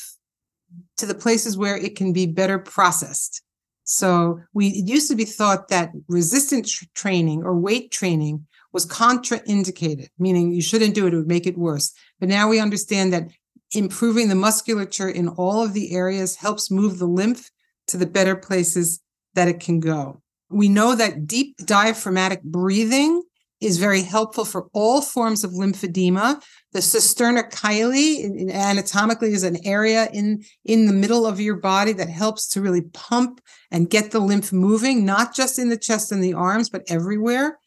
[0.99, 3.43] to the places where it can be better processed.
[3.85, 10.09] So we it used to be thought that resistance training or weight training was contraindicated,
[10.19, 11.93] meaning you shouldn't do it, it would make it worse.
[12.21, 13.31] But now we understand that
[13.75, 17.51] improving the musculature in all of the areas helps move the lymph
[17.89, 19.01] to the better places
[19.35, 20.23] that it can go.
[20.51, 23.23] We know that deep diaphragmatic breathing
[23.63, 26.43] is very helpful for all forms of lymphedema.
[26.73, 32.09] The cisterna chyli anatomically is an area in, in the middle of your body that
[32.09, 36.23] helps to really pump and get the lymph moving, not just in the chest and
[36.23, 37.59] the arms, but everywhere.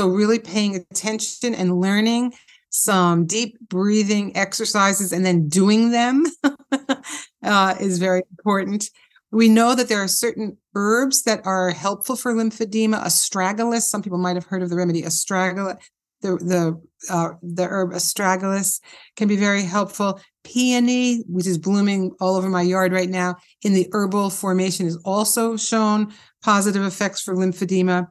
[0.00, 2.32] So really paying attention and learning
[2.70, 6.24] some deep breathing exercises and then doing them
[7.44, 8.88] uh, is very important.
[9.30, 13.04] We know that there are certain herbs that are helpful for lymphedema.
[13.04, 15.76] Astragalus, some people might have heard of the remedy astragalus.
[16.22, 18.80] The the uh, the herb astragalus
[19.16, 20.18] can be very helpful.
[20.44, 24.96] Peony, which is blooming all over my yard right now, in the herbal formation, is
[25.04, 26.10] also shown
[26.42, 28.08] positive effects for lymphedema.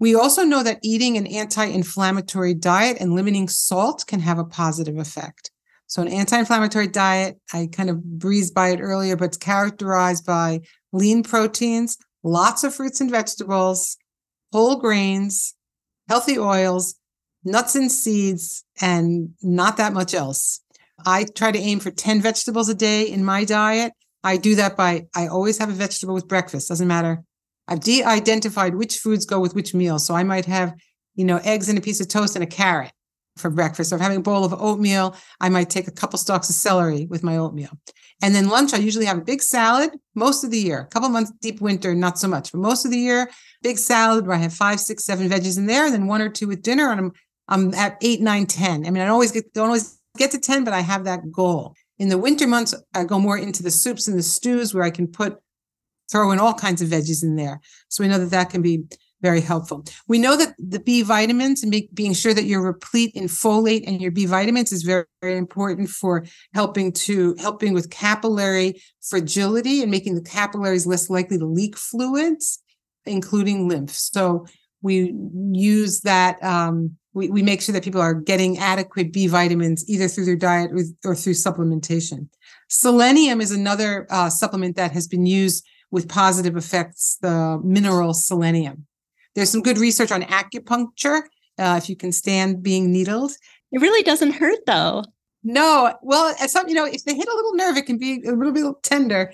[0.00, 4.96] We also know that eating an anti-inflammatory diet and limiting salt can have a positive
[4.96, 5.50] effect.
[5.86, 10.24] So, an anti inflammatory diet, I kind of breezed by it earlier, but it's characterized
[10.24, 10.60] by
[10.92, 13.98] lean proteins, lots of fruits and vegetables,
[14.52, 15.54] whole grains,
[16.08, 16.94] healthy oils,
[17.44, 20.62] nuts and seeds, and not that much else.
[21.04, 23.92] I try to aim for 10 vegetables a day in my diet.
[24.22, 27.22] I do that by, I always have a vegetable with breakfast, doesn't matter.
[27.70, 29.98] I've de identified which foods go with which meal.
[29.98, 30.74] So I might have,
[31.14, 32.92] you know, eggs and a piece of toast and a carrot
[33.36, 33.92] for breakfast.
[33.92, 37.06] If I'm having a bowl of oatmeal, I might take a couple stalks of celery
[37.06, 37.70] with my oatmeal.
[38.22, 40.80] And then lunch, I usually have a big salad most of the year.
[40.80, 43.30] A couple months deep winter, not so much, but most of the year,
[43.62, 46.28] big salad where I have five, six, seven veggies in there, and then one or
[46.28, 47.12] two with dinner, and I'm
[47.48, 48.86] I'm at eight, nine, ten.
[48.86, 51.74] I mean, I always get don't always get to ten, but I have that goal.
[51.98, 54.90] In the winter months, I go more into the soups and the stews where I
[54.90, 55.38] can put
[56.10, 57.60] throw in all kinds of veggies in there.
[57.88, 58.84] So we know that that can be
[59.22, 59.84] very helpful.
[60.08, 64.00] We know that the B vitamins and being sure that you're replete in folate and
[64.00, 69.90] your B vitamins is very, very important for helping to helping with capillary fragility and
[69.90, 72.62] making the capillaries less likely to leak fluids,
[73.04, 73.90] including lymph.
[73.90, 74.46] So
[74.82, 75.14] we
[75.52, 76.42] use that.
[76.42, 80.36] Um, we, we make sure that people are getting adequate B vitamins either through their
[80.36, 82.28] diet or, or through supplementation.
[82.68, 88.86] Selenium is another uh, supplement that has been used with positive effects, the mineral selenium.
[89.34, 91.22] There's some good research on acupuncture.
[91.58, 93.32] Uh, if you can stand being needled,
[93.72, 95.04] it really doesn't hurt though.
[95.42, 98.32] No, well, some you know, if they hit a little nerve, it can be a
[98.32, 99.32] little bit tender.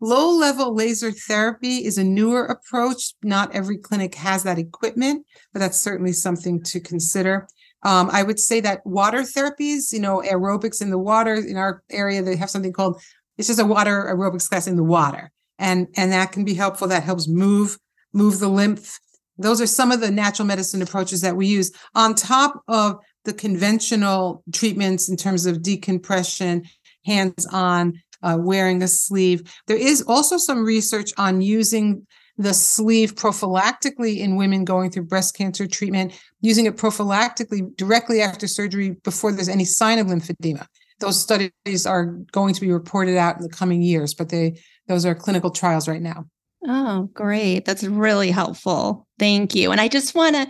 [0.00, 3.14] Low level laser therapy is a newer approach.
[3.22, 7.46] Not every clinic has that equipment, but that's certainly something to consider.
[7.84, 11.82] Um, I would say that water therapies, you know, aerobics in the water in our
[11.90, 13.00] area, they have something called
[13.36, 16.88] it's just a water aerobics class in the water, and and that can be helpful.
[16.88, 17.78] That helps move
[18.12, 18.98] move the lymph
[19.38, 23.32] those are some of the natural medicine approaches that we use on top of the
[23.32, 26.64] conventional treatments in terms of decompression,
[27.04, 29.42] hands on, uh, wearing a sleeve.
[29.66, 35.36] There is also some research on using the sleeve prophylactically in women going through breast
[35.36, 40.66] cancer treatment, using it prophylactically directly after surgery before there's any sign of lymphedema.
[41.00, 45.06] Those studies are going to be reported out in the coming years, but they those
[45.06, 46.26] are clinical trials right now.
[46.66, 47.64] Oh, great.
[47.64, 49.06] That's really helpful.
[49.18, 49.70] Thank you.
[49.70, 50.48] And I just want to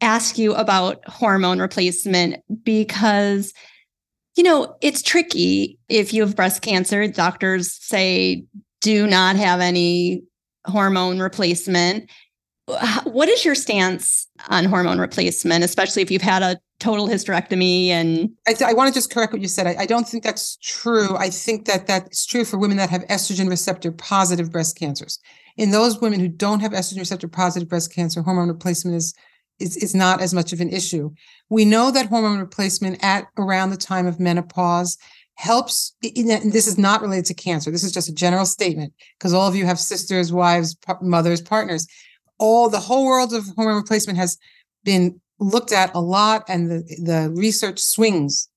[0.00, 3.52] ask you about hormone replacement because,
[4.36, 7.06] you know, it's tricky if you have breast cancer.
[7.06, 8.44] Doctors say
[8.80, 10.22] do not have any
[10.66, 12.10] hormone replacement.
[13.04, 18.28] What is your stance on hormone replacement, especially if you've had a total hysterectomy and
[18.46, 20.56] I, th- I want to just correct what you said I, I, don't think that's
[20.56, 25.20] true i think that that's true for women that have estrogen receptor positive breast cancers
[25.56, 29.14] in those women who don't have estrogen receptor positive breast cancer, hormone replacement is,
[29.58, 31.10] is, is not as much of an issue.
[31.50, 34.96] We know that hormone replacement at around the time of menopause
[35.34, 35.94] helps.
[36.02, 37.70] And this is not related to cancer.
[37.70, 41.86] This is just a general statement because all of you have sisters, wives, mothers, partners.
[42.38, 44.38] All the whole world of hormone replacement has
[44.84, 48.48] been looked at a lot, and the, the research swings.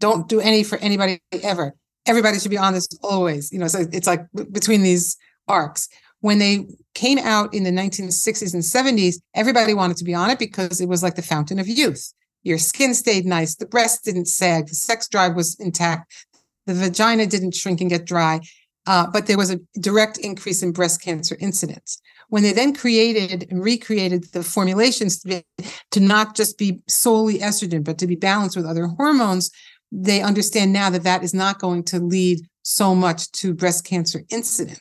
[0.00, 1.74] Don't do any for anybody ever.
[2.06, 3.52] Everybody should be on this always.
[3.52, 4.20] You know, so it's like
[4.52, 5.16] between these
[5.48, 5.88] arcs
[6.20, 10.38] when they came out in the 1960s and 70s, everybody wanted to be on it
[10.38, 12.12] because it was like the fountain of youth.
[12.42, 16.26] Your skin stayed nice, the breast didn't sag, the sex drive was intact,
[16.66, 18.40] the vagina didn't shrink and get dry.
[18.88, 22.00] Uh, but there was a direct increase in breast cancer incidence.
[22.30, 27.38] When they then created and recreated the formulations to, be, to not just be solely
[27.38, 29.50] estrogen, but to be balanced with other hormones,
[29.92, 34.22] they understand now that that is not going to lead so much to breast cancer
[34.30, 34.80] incident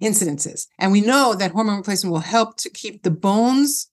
[0.00, 0.68] incidences.
[0.78, 3.90] And we know that hormone replacement will help to keep the bones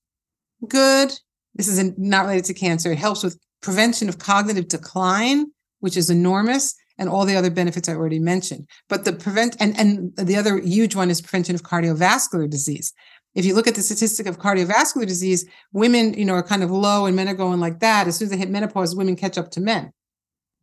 [0.67, 1.11] good.
[1.55, 2.91] This is not related to cancer.
[2.91, 5.47] It helps with prevention of cognitive decline,
[5.79, 8.67] which is enormous and all the other benefits I already mentioned.
[8.89, 12.93] But the prevent and, and the other huge one is prevention of cardiovascular disease.
[13.33, 16.71] If you look at the statistic of cardiovascular disease, women, you know, are kind of
[16.71, 18.07] low and men are going like that.
[18.07, 19.91] As soon as they hit menopause, women catch up to men.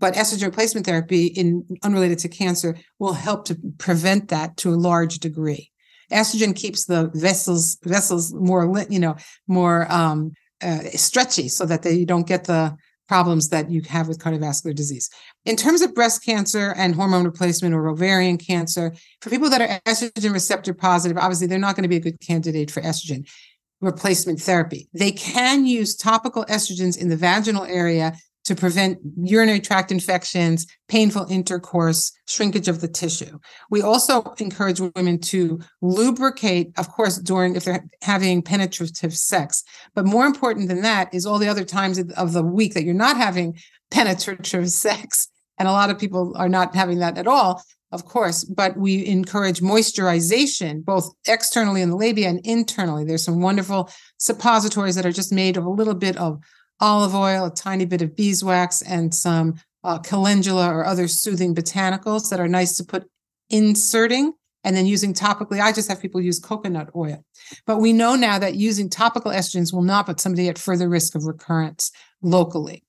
[0.01, 4.75] But estrogen replacement therapy in unrelated to cancer will help to prevent that to a
[4.75, 5.71] large degree.
[6.11, 9.17] Estrogen keeps the vessels vessels more, you know,
[9.47, 12.77] more um, uh, stretchy so that they don't get the
[13.13, 15.11] problems that you have with cardiovascular disease.
[15.45, 19.69] In terms of breast cancer and hormone replacement or ovarian cancer, for people that are
[19.85, 23.29] estrogen receptor positive, obviously they're not going to be a good candidate for estrogen
[23.83, 24.89] replacement therapy.
[24.95, 31.27] They can use topical estrogens in the vaginal area to prevent urinary tract infections, painful
[31.31, 33.39] intercourse, shrinkage of the tissue.
[33.71, 39.63] We also encourage women to lubricate, of course, during if they're having penetrative sex.
[39.95, 42.95] But more important than that is all the other times of the week that you're
[42.95, 43.59] not having
[43.91, 45.29] penetrative sex.
[45.59, 47.63] And a lot of people are not having that at all,
[47.93, 53.05] of course, but we encourage moisturization both externally in the labia and internally.
[53.05, 56.43] There's some wonderful suppositories that are just made of a little bit of
[56.83, 59.55] olive oil, a tiny bit of beeswax, and some
[59.85, 63.05] uh, calendula or other soothing botanicals that are nice to put
[63.49, 64.33] inserting
[64.65, 65.61] and then using topically.
[65.61, 67.25] I just have people use coconut oil.
[67.67, 71.15] But we know now that using topical estrogens will not put somebody at further risk
[71.15, 72.85] of recurrence locally.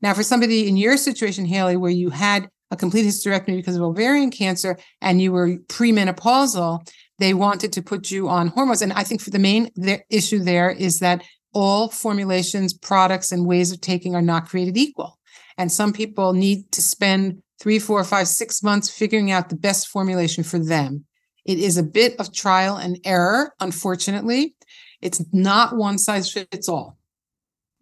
[0.00, 3.82] Now, for somebody in your situation, Haley, where you had a complete hysterectomy because of
[3.82, 6.86] ovarian cancer and you were premenopausal,
[7.18, 8.82] they wanted to put you on hormones.
[8.82, 9.70] And I think for the main
[10.10, 11.22] issue there is that
[11.58, 15.18] all formulations, products, and ways of taking are not created equal.
[15.56, 19.88] And some people need to spend three, four, five, six months figuring out the best
[19.88, 21.04] formulation for them.
[21.44, 24.54] It is a bit of trial and error, unfortunately.
[25.02, 26.96] It's not one size fits all.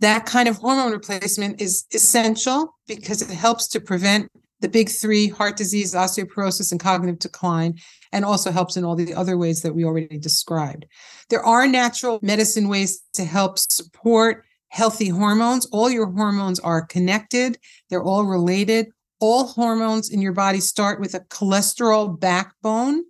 [0.01, 4.31] That kind of hormone replacement is essential because it helps to prevent
[4.67, 7.79] the big three heart disease, osteoporosis, and cognitive decline,
[8.11, 10.87] and also helps in all the other ways that we already described.
[11.31, 15.67] There are natural medicine ways to help support healthy hormones.
[15.67, 17.59] All your hormones are connected,
[17.91, 18.89] they're all related.
[19.21, 23.05] All hormones in your body start with a cholesterol backbone.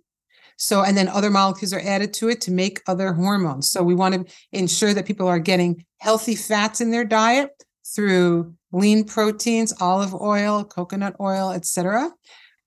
[0.57, 3.71] So, and then other molecules are added to it to make other hormones.
[3.71, 7.49] So, we want to ensure that people are getting healthy fats in their diet
[7.95, 12.11] through lean proteins, olive oil, coconut oil, etc.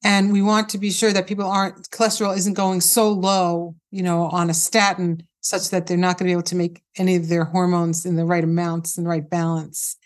[0.02, 4.02] And we want to be sure that people aren't cholesterol isn't going so low, you
[4.02, 7.16] know, on a statin such that they're not going to be able to make any
[7.16, 9.96] of their hormones in the right amounts and right balance.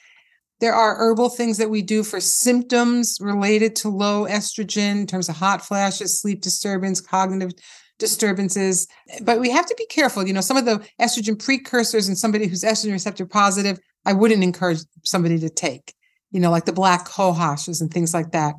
[0.60, 5.28] There are herbal things that we do for symptoms related to low estrogen in terms
[5.28, 7.52] of hot flashes, sleep disturbance, cognitive
[7.98, 8.86] disturbances.
[9.22, 10.26] But we have to be careful.
[10.26, 14.42] You know, some of the estrogen precursors in somebody who's estrogen receptor positive, I wouldn't
[14.42, 15.94] encourage somebody to take,
[16.30, 18.54] you know, like the black cohoshes and things like that.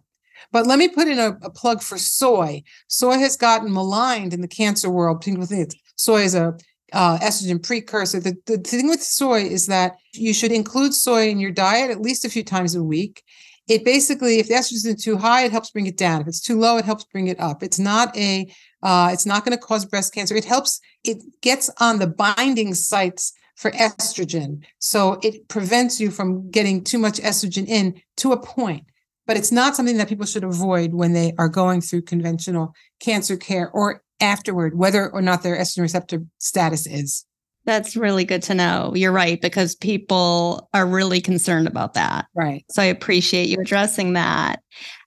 [0.51, 2.63] But let me put in a, a, plug for soy.
[2.87, 5.21] Soy has gotten maligned in the cancer world.
[5.21, 6.57] People think soy is a
[6.93, 8.19] uh, estrogen precursor.
[8.19, 12.01] The, the thing with soy is that you should include soy in your diet at
[12.01, 13.23] least a few times a week.
[13.67, 16.21] It basically, if the estrogen is too high, it helps bring it down.
[16.21, 17.63] If it's too low, it helps bring it up.
[17.63, 18.47] It's not a,
[18.83, 20.35] uh, it's not going to cause breast cancer.
[20.35, 20.79] It helps.
[21.03, 26.99] It gets on the binding sites for estrogen, so it prevents you from getting too
[26.99, 28.83] much estrogen in to a point
[29.27, 33.37] but it's not something that people should avoid when they are going through conventional cancer
[33.37, 37.25] care or afterward, whether or not their estrogen receptor status is.
[37.65, 38.93] That's really good to know.
[38.95, 42.27] You're right, because people are really concerned about that.
[42.35, 42.63] Right.
[42.69, 44.61] So I appreciate you addressing that.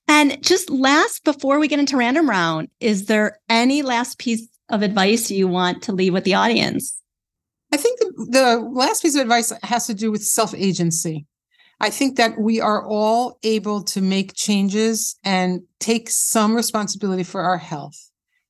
[0.08, 4.82] And just last, before we get into random round, is there any last piece of
[4.82, 7.00] advice you want to leave with the audience?
[7.72, 11.26] I think the, last piece of advice has to do with self agency.
[11.80, 17.40] I think that we are all able to make changes and take some responsibility for
[17.40, 17.96] our health.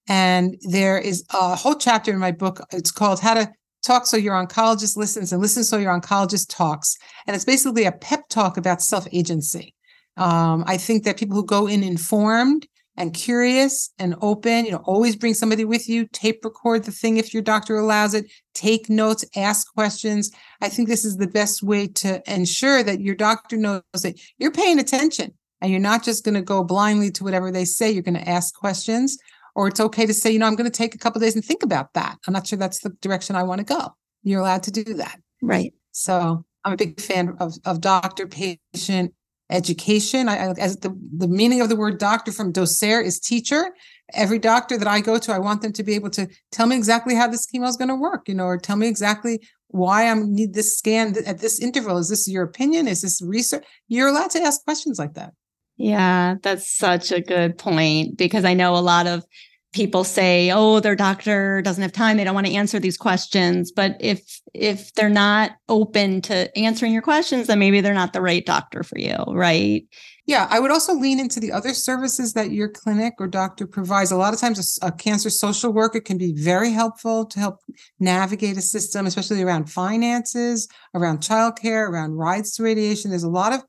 [0.08, 2.60] And there is a whole chapter in my book.
[2.72, 3.50] It's called How to
[3.82, 6.96] Talk So Your Oncologist Listens and Listen So Your Oncologist Talks.
[7.26, 9.74] And it's basically a pep talk about self agency.
[10.16, 12.66] Um, I think that people who go in informed
[12.98, 14.66] and curious and open.
[14.66, 18.12] You know, always bring somebody with you, tape record the thing if your doctor allows
[18.12, 20.30] it, take notes, ask questions.
[20.60, 24.50] I think this is the best way to ensure that your doctor knows that you're
[24.50, 27.90] paying attention and you're not just going to go blindly to whatever they say.
[27.90, 29.16] You're going to ask questions
[29.54, 31.44] or it's okay to say, you know, I'm going to take a couple days and
[31.44, 32.18] think about that.
[32.26, 33.94] I'm not sure that's the direction I want to go.
[34.24, 35.20] You're allowed to do that.
[35.40, 35.72] Right.
[35.92, 39.14] So I'm a big fan of, of doctor patient
[39.50, 40.28] education.
[40.28, 43.74] I, as the, the meaning of the word doctor from docere is teacher.
[44.14, 46.76] Every doctor that I go to, I want them to be able to tell me
[46.76, 50.10] exactly how this chemo is going to work, you know, or tell me exactly why
[50.10, 51.98] I need this scan at this interval.
[51.98, 52.88] Is this your opinion?
[52.88, 53.64] Is this research?
[53.88, 55.32] You're allowed to ask questions like that.
[55.76, 59.24] Yeah, that's such a good point because I know a lot of
[59.72, 62.16] people say oh their doctor doesn't have time.
[62.16, 63.70] They don't want to answer these questions.
[63.70, 68.22] But if if they're not open to answering your questions then maybe they're not the
[68.22, 69.84] right doctor for you right?
[70.26, 74.10] Yeah i would also lean into the other services that your clinic or doctor provides.
[74.10, 77.60] A lot of times a, a cancer social worker can be very helpful to help
[78.00, 83.10] navigate a system especially around finances around childcare around rides to radiation.
[83.10, 83.62] There's a lot of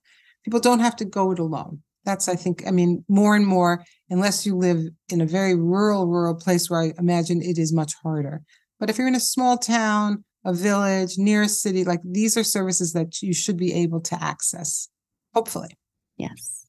[0.43, 3.83] people don't have to go it alone that's i think i mean more and more
[4.09, 4.79] unless you live
[5.09, 8.41] in a very rural rural place where i imagine it is much harder.
[8.79, 12.43] But if you're in a small town a village near a city like these are
[12.43, 14.87] services that you should be able to access
[15.33, 15.77] hopefully.
[16.17, 16.65] Yes.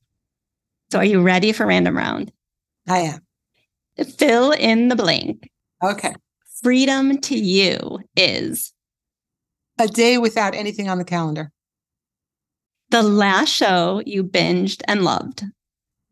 [0.90, 2.32] So are you ready for random round?
[2.88, 3.20] I am.
[4.16, 5.48] Fill in the blank.
[5.82, 6.14] Okay.
[6.62, 8.72] Freedom to you is?
[9.78, 11.52] A day without anything on the calendar
[12.90, 15.44] the last show you binged and loved?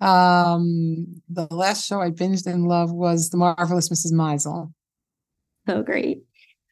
[0.01, 4.13] Um, the last show I binged and loved was The Marvelous Mrs.
[4.13, 4.73] Maisel.
[5.67, 6.23] So great.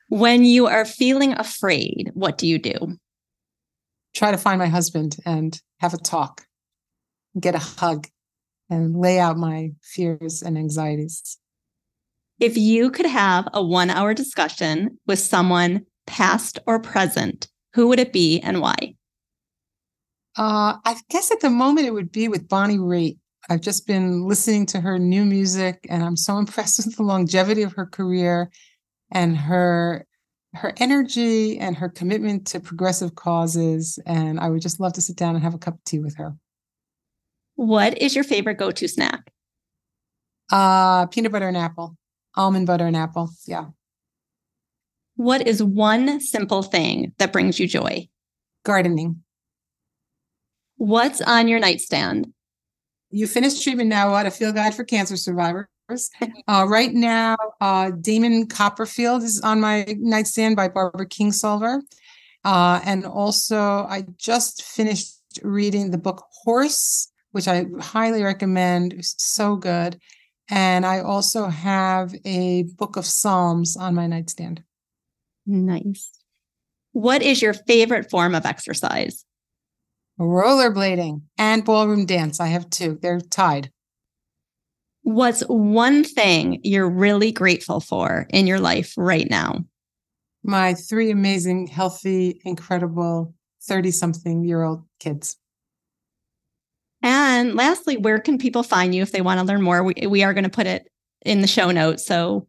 [0.09, 2.99] When you are feeling afraid, what do you do?
[4.15, 6.47] Try to find my husband and have a talk,
[7.39, 8.07] get a hug,
[8.71, 11.39] and lay out my fears and anxieties.
[12.39, 17.99] If you could have a one hour discussion with someone, past or present, who would
[17.99, 18.96] it be and why?
[20.37, 23.18] Uh, I guess at the moment it would be with Bonnie Raitt.
[23.49, 27.62] I've just been listening to her new music, and I'm so impressed with the longevity
[27.62, 28.51] of her career
[29.11, 30.07] and her
[30.55, 33.99] her energy and her commitment to progressive causes.
[34.07, 36.16] And I would just love to sit down and have a cup of tea with
[36.16, 36.34] her.
[37.57, 39.30] What is your favorite go-to snack?
[40.51, 41.97] Uh, peanut butter and apple,
[42.37, 43.30] almond butter and apple.
[43.47, 43.66] Yeah.
[45.16, 48.09] What is one simple thing that brings you joy?
[48.64, 49.22] Gardening.
[50.77, 52.33] What's on your nightstand?
[53.11, 54.11] You finished treatment now.
[54.11, 55.66] What a field guide for cancer survivors.
[56.49, 61.81] Uh, right now, uh, Damon Copperfield is on my nightstand by Barbara Kingsolver.
[62.45, 68.93] Uh, and also, I just finished reading the book Horse, which I highly recommend.
[68.93, 70.01] It's so good.
[70.49, 74.62] And I also have a book of Psalms on my nightstand.
[75.47, 76.11] Nice.
[76.93, 79.24] What is your favorite form of exercise?
[80.19, 82.41] Rollerblading and ballroom dance.
[82.41, 82.99] I have two.
[83.01, 83.71] They're tied.
[85.03, 89.64] What's one thing you're really grateful for in your life right now?
[90.43, 95.37] My three amazing, healthy, incredible 30 something year old kids.
[97.03, 99.83] And lastly, where can people find you if they want to learn more?
[99.85, 100.91] We, we are going to put it
[101.25, 102.07] in the show notes.
[102.07, 102.49] So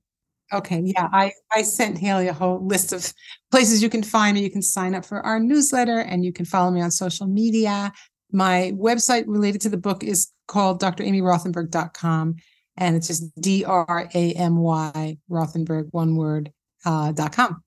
[0.53, 3.13] Okay, yeah, I I sent Haley a whole list of
[3.51, 4.43] places you can find me.
[4.43, 7.91] You can sign up for our newsletter, and you can follow me on social media.
[8.31, 12.35] My website related to the book is called dramyrothenberg.com,
[12.77, 16.51] and it's just D R A M Y Rothenberg, one word,
[16.85, 17.61] uh, dot com.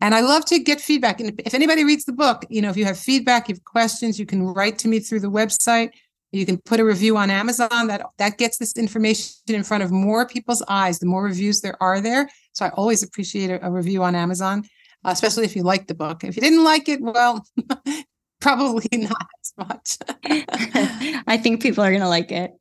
[0.00, 1.20] And I love to get feedback.
[1.20, 4.18] And if anybody reads the book, you know, if you have feedback, you have questions,
[4.18, 5.90] you can write to me through the website.
[6.32, 7.86] You can put a review on Amazon.
[7.86, 10.98] That that gets this information in front of more people's eyes.
[10.98, 14.64] The more reviews there are there, so I always appreciate a, a review on Amazon,
[15.04, 16.24] uh, especially if you like the book.
[16.24, 17.46] If you didn't like it, well,
[18.40, 19.98] probably not as much.
[21.26, 22.52] I think people are going to like it.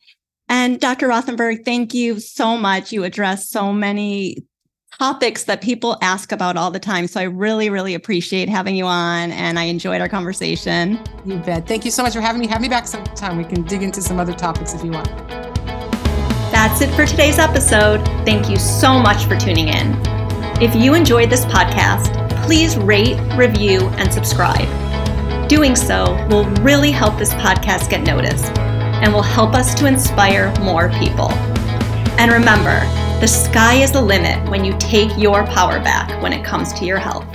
[0.47, 1.07] And Dr.
[1.07, 2.91] Rothenberg, thank you so much.
[2.91, 4.45] You address so many
[4.99, 7.07] topics that people ask about all the time.
[7.07, 10.99] So I really, really appreciate having you on and I enjoyed our conversation.
[11.25, 11.67] You bet.
[11.67, 12.47] Thank you so much for having me.
[12.47, 13.37] Have me back sometime.
[13.37, 15.07] We can dig into some other topics if you want.
[16.51, 18.05] That's it for today's episode.
[18.25, 19.95] Thank you so much for tuning in.
[20.61, 22.13] If you enjoyed this podcast,
[22.45, 24.69] please rate, review, and subscribe.
[25.49, 30.53] Doing so will really help this podcast get noticed and will help us to inspire
[30.61, 31.29] more people.
[32.17, 32.79] And remember,
[33.19, 36.85] the sky is the limit when you take your power back when it comes to
[36.85, 37.27] your health.